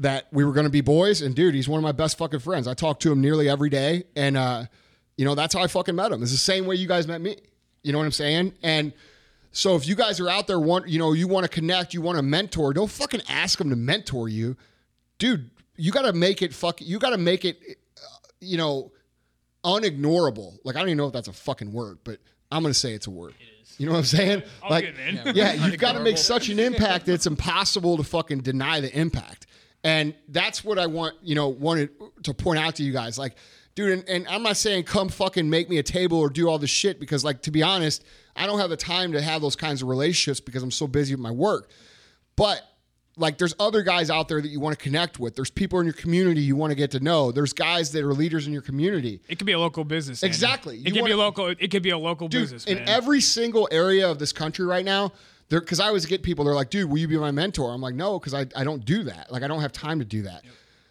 that 0.00 0.26
we 0.32 0.44
were 0.44 0.52
going 0.52 0.64
to 0.64 0.70
be 0.70 0.80
boys. 0.80 1.20
And 1.20 1.34
dude, 1.34 1.54
he's 1.54 1.68
one 1.68 1.78
of 1.78 1.82
my 1.82 1.92
best 1.92 2.18
fucking 2.18 2.40
friends. 2.40 2.66
I 2.66 2.74
talk 2.74 3.00
to 3.00 3.12
him 3.12 3.20
nearly 3.20 3.48
every 3.48 3.68
day. 3.68 4.04
And, 4.16 4.36
uh, 4.36 4.64
you 5.16 5.26
know, 5.26 5.34
that's 5.34 5.54
how 5.54 5.62
I 5.62 5.66
fucking 5.66 5.94
met 5.94 6.10
him. 6.10 6.22
It's 6.22 6.32
the 6.32 6.38
same 6.38 6.66
way 6.66 6.74
you 6.76 6.88
guys 6.88 7.06
met 7.06 7.20
me. 7.20 7.36
You 7.82 7.92
know 7.92 7.98
what 7.98 8.06
I'm 8.06 8.12
saying? 8.12 8.54
And 8.62 8.94
so 9.52 9.76
if 9.76 9.86
you 9.86 9.94
guys 9.94 10.18
are 10.18 10.28
out 10.28 10.46
there, 10.46 10.58
want, 10.58 10.88
you 10.88 10.98
know, 10.98 11.12
you 11.12 11.28
want 11.28 11.44
to 11.44 11.50
connect, 11.50 11.92
you 11.92 12.00
want 12.00 12.16
to 12.16 12.22
mentor, 12.22 12.72
don't 12.72 12.90
fucking 12.90 13.22
ask 13.28 13.58
them 13.58 13.68
to 13.70 13.76
mentor 13.76 14.28
you. 14.28 14.56
Dude, 15.18 15.50
you 15.76 15.92
got 15.92 16.02
to 16.02 16.14
make 16.14 16.40
it 16.40 16.54
fuck, 16.54 16.80
you 16.80 16.98
got 16.98 17.10
to 17.10 17.18
make 17.18 17.44
it, 17.44 17.58
uh, 17.98 18.16
you 18.40 18.56
know, 18.56 18.92
unignorable. 19.64 20.58
Like, 20.64 20.76
I 20.76 20.80
don't 20.80 20.88
even 20.88 20.98
know 20.98 21.08
if 21.08 21.12
that's 21.12 21.28
a 21.28 21.32
fucking 21.32 21.72
word, 21.72 21.98
but 22.04 22.18
I'm 22.50 22.62
going 22.62 22.72
to 22.72 22.78
say 22.78 22.94
it's 22.94 23.06
a 23.06 23.10
word. 23.10 23.34
You 23.76 23.86
know 23.86 23.92
what 23.92 23.98
I'm 23.98 24.04
saying? 24.04 24.42
I'll 24.62 24.70
like, 24.70 24.94
in. 25.06 25.34
yeah, 25.34 25.52
you've 25.66 25.78
got 25.78 25.92
to 25.92 26.00
make 26.00 26.18
such 26.18 26.48
an 26.48 26.58
impact 26.58 27.06
that 27.06 27.14
it's 27.14 27.26
impossible 27.26 27.96
to 27.98 28.02
fucking 28.02 28.40
deny 28.40 28.80
the 28.80 28.94
impact. 28.98 29.46
And 29.82 30.14
that's 30.28 30.62
what 30.62 30.78
I 30.78 30.86
want, 30.86 31.14
you 31.22 31.34
know, 31.34 31.48
wanted 31.48 31.90
to 32.24 32.34
point 32.34 32.58
out 32.58 32.76
to 32.76 32.82
you 32.82 32.92
guys. 32.92 33.18
Like, 33.18 33.34
dude, 33.74 33.98
and, 33.98 34.08
and 34.08 34.28
I'm 34.28 34.42
not 34.42 34.56
saying 34.56 34.84
come 34.84 35.08
fucking 35.08 35.48
make 35.48 35.70
me 35.70 35.78
a 35.78 35.82
table 35.82 36.18
or 36.18 36.28
do 36.28 36.48
all 36.48 36.58
this 36.58 36.70
shit 36.70 37.00
because, 37.00 37.24
like, 37.24 37.42
to 37.42 37.50
be 37.50 37.62
honest, 37.62 38.04
I 38.36 38.46
don't 38.46 38.58
have 38.58 38.70
the 38.70 38.76
time 38.76 39.12
to 39.12 39.22
have 39.22 39.40
those 39.40 39.56
kinds 39.56 39.80
of 39.82 39.88
relationships 39.88 40.40
because 40.40 40.62
I'm 40.62 40.70
so 40.70 40.86
busy 40.86 41.14
with 41.14 41.22
my 41.22 41.30
work. 41.30 41.70
But 42.36 42.62
like 43.16 43.38
there's 43.38 43.54
other 43.60 43.82
guys 43.82 44.08
out 44.08 44.28
there 44.28 44.40
that 44.40 44.48
you 44.48 44.60
want 44.60 44.76
to 44.78 44.82
connect 44.82 45.18
with. 45.18 45.34
There's 45.36 45.50
people 45.50 45.78
in 45.80 45.84
your 45.86 45.92
community 45.94 46.40
you 46.40 46.56
want 46.56 46.70
to 46.70 46.74
get 46.74 46.90
to 46.92 47.00
know. 47.00 47.30
There's 47.32 47.52
guys 47.52 47.92
that 47.92 48.02
are 48.02 48.14
leaders 48.14 48.46
in 48.46 48.52
your 48.52 48.62
community. 48.62 49.20
It 49.28 49.36
could 49.36 49.46
be 49.46 49.52
a 49.52 49.58
local 49.58 49.84
business. 49.84 50.22
Andy. 50.22 50.30
Exactly. 50.30 50.76
You 50.76 50.84
It 50.86 50.94
could 50.94 51.04
be 51.04 51.10
a 51.10 51.16
local. 51.16 51.46
It 51.48 51.70
could 51.70 51.82
be 51.82 51.90
a 51.90 51.98
local 51.98 52.28
Dude, 52.28 52.42
business. 52.42 52.64
in 52.64 52.78
man. 52.78 52.88
every 52.88 53.20
single 53.20 53.68
area 53.70 54.08
of 54.10 54.18
this 54.18 54.32
country 54.32 54.64
right 54.64 54.84
now, 54.84 55.12
there 55.50 55.60
because 55.60 55.80
I 55.80 55.88
always 55.88 56.06
get 56.06 56.22
people, 56.22 56.44
they're 56.44 56.54
like, 56.54 56.70
dude, 56.70 56.88
will 56.88 56.98
you 56.98 57.08
be 57.08 57.18
my 57.18 57.32
mentor? 57.32 57.72
I'm 57.72 57.82
like, 57.82 57.94
no, 57.94 58.18
because 58.18 58.32
I, 58.32 58.46
I 58.56 58.64
don't 58.64 58.84
do 58.84 59.02
that. 59.02 59.30
Like 59.30 59.42
I 59.42 59.48
don't 59.48 59.60
have 59.60 59.72
time 59.72 59.98
to 59.98 60.04
do 60.04 60.22
that. 60.22 60.42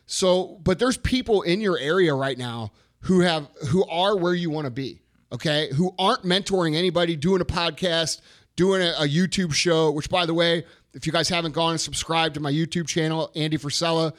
So, 0.06 0.60
but 0.64 0.80
there's 0.80 0.98
people 0.98 1.42
in 1.44 1.62
your 1.62 1.78
area 1.80 2.14
right 2.14 2.38
now 2.38 2.72
who 3.02 3.22
have 3.22 3.48
who 3.70 3.86
are 3.86 4.18
where 4.18 4.34
you 4.34 4.50
want 4.50 4.66
to 4.66 4.72
be, 4.72 5.02
okay? 5.32 5.70
Who 5.76 5.96
aren't 5.98 6.24
mentoring 6.24 6.76
anybody, 6.76 7.16
doing 7.16 7.42
a 7.42 7.46
podcast, 7.46 8.22
doing 8.56 8.82
a, 8.82 8.90
a 9.00 9.08
YouTube 9.08 9.54
show, 9.54 9.92
which 9.92 10.10
by 10.10 10.26
the 10.26 10.34
way, 10.34 10.66
if 10.94 11.06
you 11.06 11.14
guys 11.14 11.30
haven't 11.30 11.54
gone 11.54 11.72
and 11.72 11.82
subscribed 11.82 12.34
to 12.34 12.42
my 12.42 12.52
YouTube 12.52 12.88
channel, 12.88 13.32
Andy 13.36 13.58
Frisella, 13.58 14.14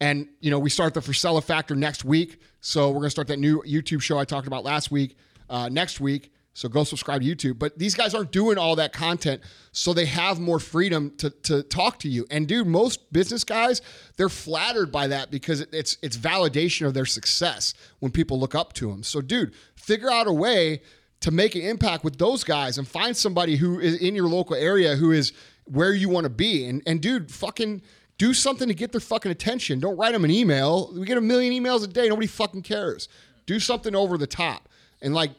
and 0.00 0.28
you 0.40 0.50
know, 0.50 0.58
we 0.58 0.70
start 0.70 0.94
the 0.94 1.00
Frisella 1.00 1.42
Factor 1.42 1.74
next 1.74 2.04
week. 2.04 2.40
So 2.60 2.90
we're 2.90 3.00
gonna 3.00 3.10
start 3.10 3.28
that 3.28 3.38
new 3.38 3.62
YouTube 3.66 4.02
show 4.02 4.18
I 4.18 4.24
talked 4.24 4.46
about 4.46 4.62
last 4.62 4.92
week, 4.92 5.16
uh, 5.48 5.68
next 5.68 6.00
week. 6.00 6.32
So 6.52 6.68
go 6.68 6.84
subscribe 6.84 7.22
to 7.22 7.26
YouTube. 7.26 7.58
But 7.58 7.78
these 7.78 7.94
guys 7.94 8.14
aren't 8.14 8.32
doing 8.32 8.58
all 8.58 8.76
that 8.76 8.92
content, 8.92 9.40
so 9.72 9.92
they 9.92 10.06
have 10.06 10.40
more 10.40 10.58
freedom 10.58 11.10
to, 11.18 11.30
to 11.30 11.62
talk 11.62 11.98
to 12.00 12.08
you. 12.08 12.26
And 12.30 12.48
dude, 12.48 12.66
most 12.66 13.12
business 13.12 13.44
guys, 13.44 13.82
they're 14.16 14.28
flattered 14.28 14.90
by 14.90 15.06
that 15.08 15.30
because 15.30 15.60
it's 15.60 15.96
it's 16.02 16.16
validation 16.16 16.86
of 16.86 16.94
their 16.94 17.06
success 17.06 17.74
when 18.00 18.10
people 18.10 18.38
look 18.38 18.54
up 18.54 18.72
to 18.74 18.90
them. 18.90 19.02
So 19.02 19.20
dude, 19.20 19.54
figure 19.76 20.10
out 20.10 20.26
a 20.26 20.32
way 20.32 20.82
to 21.20 21.30
make 21.30 21.54
an 21.54 21.62
impact 21.62 22.02
with 22.02 22.18
those 22.18 22.44
guys 22.44 22.78
and 22.78 22.88
find 22.88 23.16
somebody 23.16 23.56
who 23.56 23.78
is 23.78 23.96
in 23.96 24.14
your 24.14 24.28
local 24.28 24.56
area 24.56 24.96
who 24.96 25.12
is 25.12 25.32
where 25.64 25.92
you 25.92 26.08
want 26.08 26.24
to 26.24 26.30
be. 26.30 26.66
And 26.66 26.82
and 26.84 27.00
dude, 27.00 27.30
fucking 27.30 27.82
do 28.18 28.34
something 28.34 28.68
to 28.68 28.74
get 28.74 28.92
their 28.92 29.00
fucking 29.00 29.30
attention. 29.30 29.80
Don't 29.80 29.96
write 29.96 30.12
them 30.12 30.24
an 30.24 30.30
email. 30.30 30.92
We 30.92 31.06
get 31.06 31.16
a 31.16 31.22
million 31.22 31.52
emails 31.52 31.84
a 31.84 31.86
day. 31.86 32.08
Nobody 32.08 32.26
fucking 32.26 32.62
cares. 32.62 33.08
Do 33.46 33.60
something 33.60 33.94
over 33.94 34.18
the 34.18 34.26
top. 34.26 34.68
And 35.00 35.14
like 35.14 35.30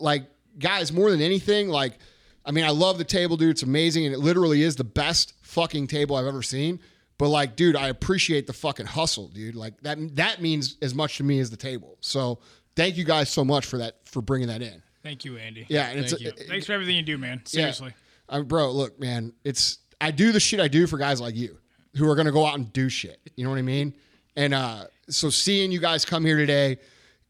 like 0.00 0.24
guys, 0.58 0.92
more 0.92 1.10
than 1.10 1.20
anything, 1.20 1.68
like 1.68 1.98
I 2.44 2.50
mean, 2.50 2.64
I 2.64 2.70
love 2.70 2.98
the 2.98 3.04
table, 3.04 3.36
dude. 3.36 3.50
It's 3.50 3.62
amazing, 3.62 4.06
and 4.06 4.14
it 4.14 4.18
literally 4.18 4.62
is 4.62 4.76
the 4.76 4.84
best 4.84 5.34
fucking 5.42 5.86
table 5.88 6.16
I've 6.16 6.26
ever 6.26 6.42
seen. 6.42 6.80
But 7.18 7.28
like, 7.30 7.56
dude, 7.56 7.76
I 7.76 7.88
appreciate 7.88 8.46
the 8.46 8.52
fucking 8.52 8.86
hustle, 8.86 9.28
dude. 9.28 9.54
Like 9.56 9.80
that 9.82 9.98
that 10.16 10.40
means 10.40 10.76
as 10.82 10.94
much 10.94 11.16
to 11.18 11.24
me 11.24 11.40
as 11.40 11.50
the 11.50 11.56
table. 11.56 11.98
So 12.00 12.38
thank 12.76 12.96
you 12.96 13.04
guys 13.04 13.28
so 13.28 13.44
much 13.44 13.66
for 13.66 13.78
that 13.78 13.96
for 14.06 14.22
bringing 14.22 14.48
that 14.48 14.62
in. 14.62 14.82
Thank 15.02 15.24
you, 15.24 15.36
Andy. 15.36 15.66
Yeah, 15.68 15.88
and 15.88 16.00
it's 16.00 16.12
Thank 16.12 16.22
you. 16.22 16.28
it- 16.28 16.48
Thanks 16.48 16.66
for 16.66 16.72
everything 16.72 16.96
you 16.96 17.02
do, 17.02 17.18
man. 17.18 17.40
Seriously. 17.44 17.92
yeah. 18.30 18.36
Uh, 18.36 18.42
bro, 18.42 18.70
look, 18.70 19.00
man, 19.00 19.32
it's 19.44 19.78
I 20.00 20.10
do 20.10 20.32
the 20.32 20.40
shit 20.40 20.60
I 20.60 20.68
do 20.68 20.86
for 20.86 20.96
guys 20.98 21.20
like 21.20 21.34
you 21.34 21.58
who 21.96 22.08
are 22.08 22.14
gonna 22.14 22.30
go 22.32 22.46
out 22.46 22.54
and 22.56 22.72
do 22.72 22.88
shit. 22.88 23.18
You 23.36 23.44
know 23.44 23.50
what 23.50 23.58
I 23.58 23.62
mean? 23.62 23.94
And 24.36 24.54
uh, 24.54 24.84
so 25.08 25.28
seeing 25.30 25.72
you 25.72 25.80
guys 25.80 26.04
come 26.04 26.24
here 26.24 26.36
today 26.36 26.78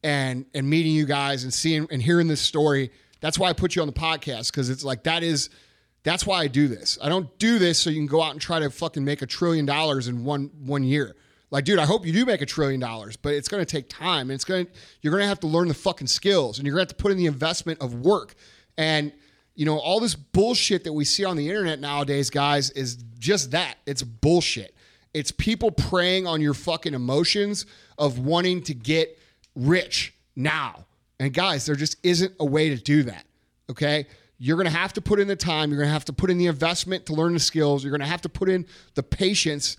and 0.03 0.45
and 0.55 0.69
meeting 0.69 0.93
you 0.93 1.07
guys 1.07 1.45
and 1.45 1.53
seeing 1.55 1.87
and 1.91 2.03
hearing 2.03 2.29
this 2.29 2.41
story, 2.41 2.91
that's 3.21 3.39
why 3.39 3.49
I 3.49 3.53
put 3.53 3.77
you 3.77 3.83
on 3.83 3.89
the 3.89 3.95
podcast 3.95 4.51
because 4.51 4.71
it's 4.71 4.85
like 4.85 5.05
that 5.05 5.23
is 5.23 5.51
that's 6.05 6.25
why 6.25 6.41
I 6.41 6.47
do 6.47 6.69
this. 6.69 6.99
I 7.03 7.09
don't 7.09 7.37
do 7.39 7.59
this 7.59 7.79
so 7.79 7.91
you 7.91 7.97
can 7.97 8.07
go 8.07 8.23
out 8.23 8.33
and 8.33 8.41
try 8.41 8.61
to 8.61 8.71
fucking 8.71 9.05
make 9.05 9.23
a 9.23 9.27
trillion 9.27 9.67
dollars 9.67 10.09
in 10.09 10.25
one 10.25 10.51
one 10.65 10.85
year. 10.85 11.17
Like, 11.51 11.65
dude, 11.65 11.79
I 11.79 11.87
hope 11.87 12.05
you 12.05 12.13
do 12.13 12.27
make 12.27 12.43
a 12.43 12.47
trillion 12.47 12.79
dollars, 12.81 13.17
but 13.17 13.33
it's 13.33 13.49
going 13.49 13.65
to 13.65 13.71
take 13.71 13.89
time. 13.89 14.31
And 14.31 14.33
it's 14.33 14.45
going 14.45 14.67
to, 14.67 14.73
you're 15.01 15.13
going 15.13 15.23
to 15.23 15.29
have 15.29 15.41
to 15.41 15.47
learn 15.47 15.69
the 15.69 15.75
fucking 15.75 16.07
skills 16.07 16.59
and 16.59 16.67
you're 16.67 16.75
going 16.75 16.87
to 16.87 16.91
have 16.91 16.97
to 16.99 17.03
put 17.03 17.11
in 17.11 17.17
the 17.17 17.27
investment 17.27 17.81
of 17.81 17.95
work. 17.95 18.35
And, 18.77 19.13
you 19.55 19.65
know, 19.65 19.79
all 19.79 19.99
this 19.99 20.15
bullshit 20.15 20.85
that 20.85 20.93
we 20.93 21.05
see 21.05 21.25
on 21.25 21.37
the 21.37 21.49
internet 21.49 21.81
nowadays, 21.81 22.29
guys, 22.29 22.71
is 22.71 22.97
just 23.19 23.51
that. 23.53 23.77
It's 23.87 24.03
bullshit. 24.03 24.75
It's 25.15 25.33
people 25.33 25.71
preying 25.71 26.27
on 26.27 26.43
your 26.43 26.55
fucking 26.55 26.93
emotions 26.93 27.65
of 27.97 28.19
wanting 28.19 28.63
to 28.65 28.75
get 28.75 29.19
rich 29.55 30.15
now. 30.37 30.85
And 31.21 31.33
guys, 31.33 31.67
there 31.67 31.75
just 31.75 31.97
isn't 32.03 32.33
a 32.39 32.45
way 32.45 32.69
to 32.71 32.77
do 32.77 33.03
that. 33.05 33.25
Okay. 33.71 34.07
You're 34.39 34.57
going 34.57 34.67
to 34.67 34.79
have 34.79 34.93
to 34.93 35.01
put 35.01 35.19
in 35.19 35.27
the 35.27 35.37
time. 35.37 35.71
You're 35.71 35.79
going 35.79 35.89
to 35.89 35.93
have 35.93 36.05
to 36.05 36.13
put 36.13 36.31
in 36.31 36.39
the 36.39 36.47
investment 36.47 37.07
to 37.07 37.15
learn 37.15 37.35
the 37.35 37.41
skills. 37.41 37.83
You're 37.83 37.91
going 37.91 38.01
to 38.01 38.07
have 38.07 38.23
to 38.23 38.29
put 38.29 38.49
in 38.49 38.67
the 38.95 39.03
patience 39.03 39.77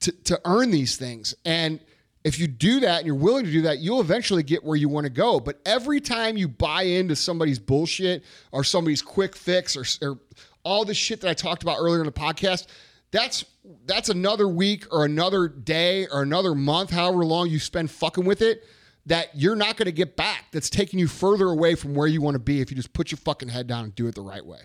to, 0.00 0.12
to 0.24 0.40
earn 0.44 0.70
these 0.70 0.96
things. 0.96 1.34
And 1.46 1.80
if 2.24 2.38
you 2.38 2.46
do 2.46 2.80
that 2.80 2.98
and 2.98 3.06
you're 3.06 3.16
willing 3.16 3.44
to 3.44 3.50
do 3.50 3.62
that, 3.62 3.78
you'll 3.78 4.00
eventually 4.00 4.42
get 4.42 4.62
where 4.62 4.76
you 4.76 4.88
want 4.88 5.04
to 5.04 5.12
go. 5.12 5.40
But 5.40 5.60
every 5.64 6.00
time 6.00 6.36
you 6.36 6.46
buy 6.46 6.82
into 6.82 7.16
somebody's 7.16 7.58
bullshit 7.58 8.22
or 8.52 8.64
somebody's 8.64 9.02
quick 9.02 9.34
fix 9.34 9.76
or, 9.76 9.84
or 10.06 10.18
all 10.62 10.84
the 10.84 10.94
shit 10.94 11.20
that 11.22 11.30
I 11.30 11.34
talked 11.34 11.62
about 11.62 11.78
earlier 11.78 12.00
in 12.00 12.06
the 12.06 12.12
podcast, 12.12 12.66
that's 13.10 13.44
that's 13.86 14.08
another 14.08 14.48
week 14.48 14.86
or 14.90 15.04
another 15.04 15.48
day 15.48 16.06
or 16.08 16.22
another 16.22 16.54
month, 16.54 16.90
however 16.90 17.24
long 17.24 17.48
you 17.48 17.58
spend 17.58 17.90
fucking 17.90 18.24
with 18.24 18.42
it, 18.42 18.64
that 19.06 19.28
you're 19.34 19.56
not 19.56 19.76
going 19.76 19.86
to 19.86 19.92
get 19.92 20.16
back. 20.16 20.46
That's 20.52 20.70
taking 20.70 20.98
you 20.98 21.08
further 21.08 21.46
away 21.46 21.74
from 21.74 21.94
where 21.94 22.06
you 22.06 22.20
want 22.20 22.34
to 22.34 22.40
be 22.40 22.60
if 22.60 22.70
you 22.70 22.76
just 22.76 22.92
put 22.92 23.10
your 23.10 23.18
fucking 23.18 23.48
head 23.48 23.66
down 23.66 23.84
and 23.84 23.94
do 23.94 24.06
it 24.06 24.14
the 24.14 24.22
right 24.22 24.44
way. 24.44 24.60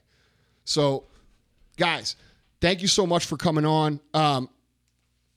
So, 0.65 1.05
guys, 1.77 2.15
thank 2.61 2.81
you 2.81 2.87
so 2.87 3.07
much 3.07 3.25
for 3.25 3.37
coming 3.37 3.65
on. 3.65 3.99
Um, 4.13 4.49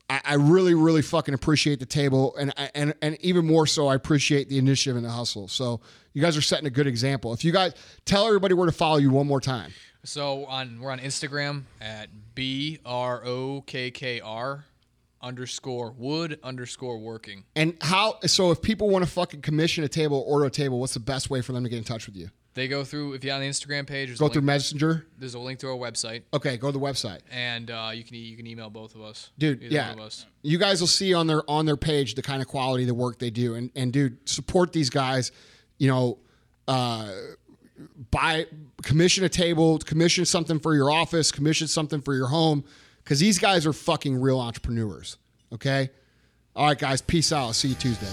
I, 0.08 0.20
I 0.24 0.34
really, 0.34 0.74
really 0.74 1.02
fucking 1.02 1.34
appreciate 1.34 1.78
the 1.78 1.86
table, 1.86 2.36
and 2.36 2.52
and 2.74 2.94
and 3.00 3.16
even 3.20 3.46
more 3.46 3.66
so, 3.66 3.86
I 3.86 3.94
appreciate 3.94 4.48
the 4.48 4.58
initiative 4.58 4.96
and 4.96 5.04
the 5.04 5.10
hustle. 5.10 5.46
So, 5.48 5.80
you 6.12 6.20
guys 6.20 6.36
are 6.36 6.42
setting 6.42 6.66
a 6.66 6.70
good 6.70 6.86
example. 6.86 7.32
If 7.32 7.44
you 7.44 7.52
guys 7.52 7.74
tell 8.04 8.26
everybody 8.26 8.54
where 8.54 8.66
to 8.66 8.72
follow 8.72 8.98
you 8.98 9.10
one 9.10 9.26
more 9.26 9.40
time. 9.40 9.72
So 10.04 10.46
on 10.46 10.80
we're 10.80 10.90
on 10.90 10.98
Instagram 10.98 11.64
at 11.80 12.08
B 12.34 12.78
R 12.84 13.24
O 13.24 13.60
K 13.66 13.90
K 13.90 14.20
R 14.20 14.64
underscore 15.22 15.92
wood 15.96 16.38
underscore 16.42 16.98
working. 16.98 17.44
And 17.56 17.76
how? 17.80 18.18
So 18.26 18.50
if 18.50 18.62
people 18.62 18.88
want 18.88 19.04
to 19.04 19.10
fucking 19.10 19.42
commission 19.42 19.84
a 19.84 19.88
table 19.88 20.18
or 20.18 20.34
order 20.34 20.46
a 20.46 20.50
table, 20.50 20.80
what's 20.80 20.94
the 20.94 21.00
best 21.00 21.30
way 21.30 21.40
for 21.42 21.52
them 21.52 21.62
to 21.64 21.70
get 21.70 21.78
in 21.78 21.84
touch 21.84 22.06
with 22.06 22.16
you? 22.16 22.30
They 22.54 22.66
go 22.66 22.82
through 22.82 23.12
if 23.12 23.22
you're 23.22 23.34
on 23.34 23.40
the 23.40 23.48
Instagram 23.48 23.86
page. 23.86 24.18
Go 24.18 24.28
through 24.28 24.42
Messenger. 24.42 25.06
There's 25.16 25.34
a 25.34 25.38
link 25.38 25.60
to 25.60 25.68
our 25.68 25.76
website, 25.76 26.22
Okay, 26.34 26.56
go 26.56 26.72
to 26.72 26.78
the 26.78 26.84
website, 26.84 27.20
and 27.30 27.70
uh, 27.70 27.90
you 27.94 28.02
can 28.02 28.16
you 28.16 28.36
can 28.36 28.46
email 28.46 28.70
both 28.70 28.96
of 28.96 29.02
us, 29.02 29.30
dude. 29.38 29.62
Yeah, 29.62 29.92
us. 29.92 30.26
you 30.42 30.58
guys 30.58 30.80
will 30.80 30.88
see 30.88 31.14
on 31.14 31.28
their 31.28 31.48
on 31.48 31.64
their 31.64 31.76
page 31.76 32.16
the 32.16 32.22
kind 32.22 32.42
of 32.42 32.48
quality 32.48 32.82
of 32.82 32.88
the 32.88 32.94
work 32.94 33.18
they 33.20 33.30
do, 33.30 33.54
and 33.54 33.70
and 33.76 33.92
dude, 33.92 34.28
support 34.28 34.72
these 34.72 34.90
guys. 34.90 35.30
You 35.78 35.88
know, 35.88 36.18
uh, 36.66 37.08
buy 38.10 38.46
commission 38.82 39.24
a 39.24 39.28
table, 39.28 39.78
commission 39.78 40.24
something 40.24 40.58
for 40.58 40.74
your 40.74 40.90
office, 40.90 41.30
commission 41.30 41.68
something 41.68 42.00
for 42.00 42.14
your 42.14 42.26
home, 42.26 42.64
because 43.10 43.18
these 43.18 43.40
guys 43.40 43.66
are 43.66 43.72
fucking 43.72 44.20
real 44.20 44.38
entrepreneurs. 44.38 45.16
Okay. 45.52 45.90
All 46.54 46.68
right, 46.68 46.78
guys. 46.78 47.02
Peace 47.02 47.32
out. 47.32 47.46
I'll 47.46 47.52
see 47.52 47.70
you 47.70 47.74
Tuesday. 47.74 48.06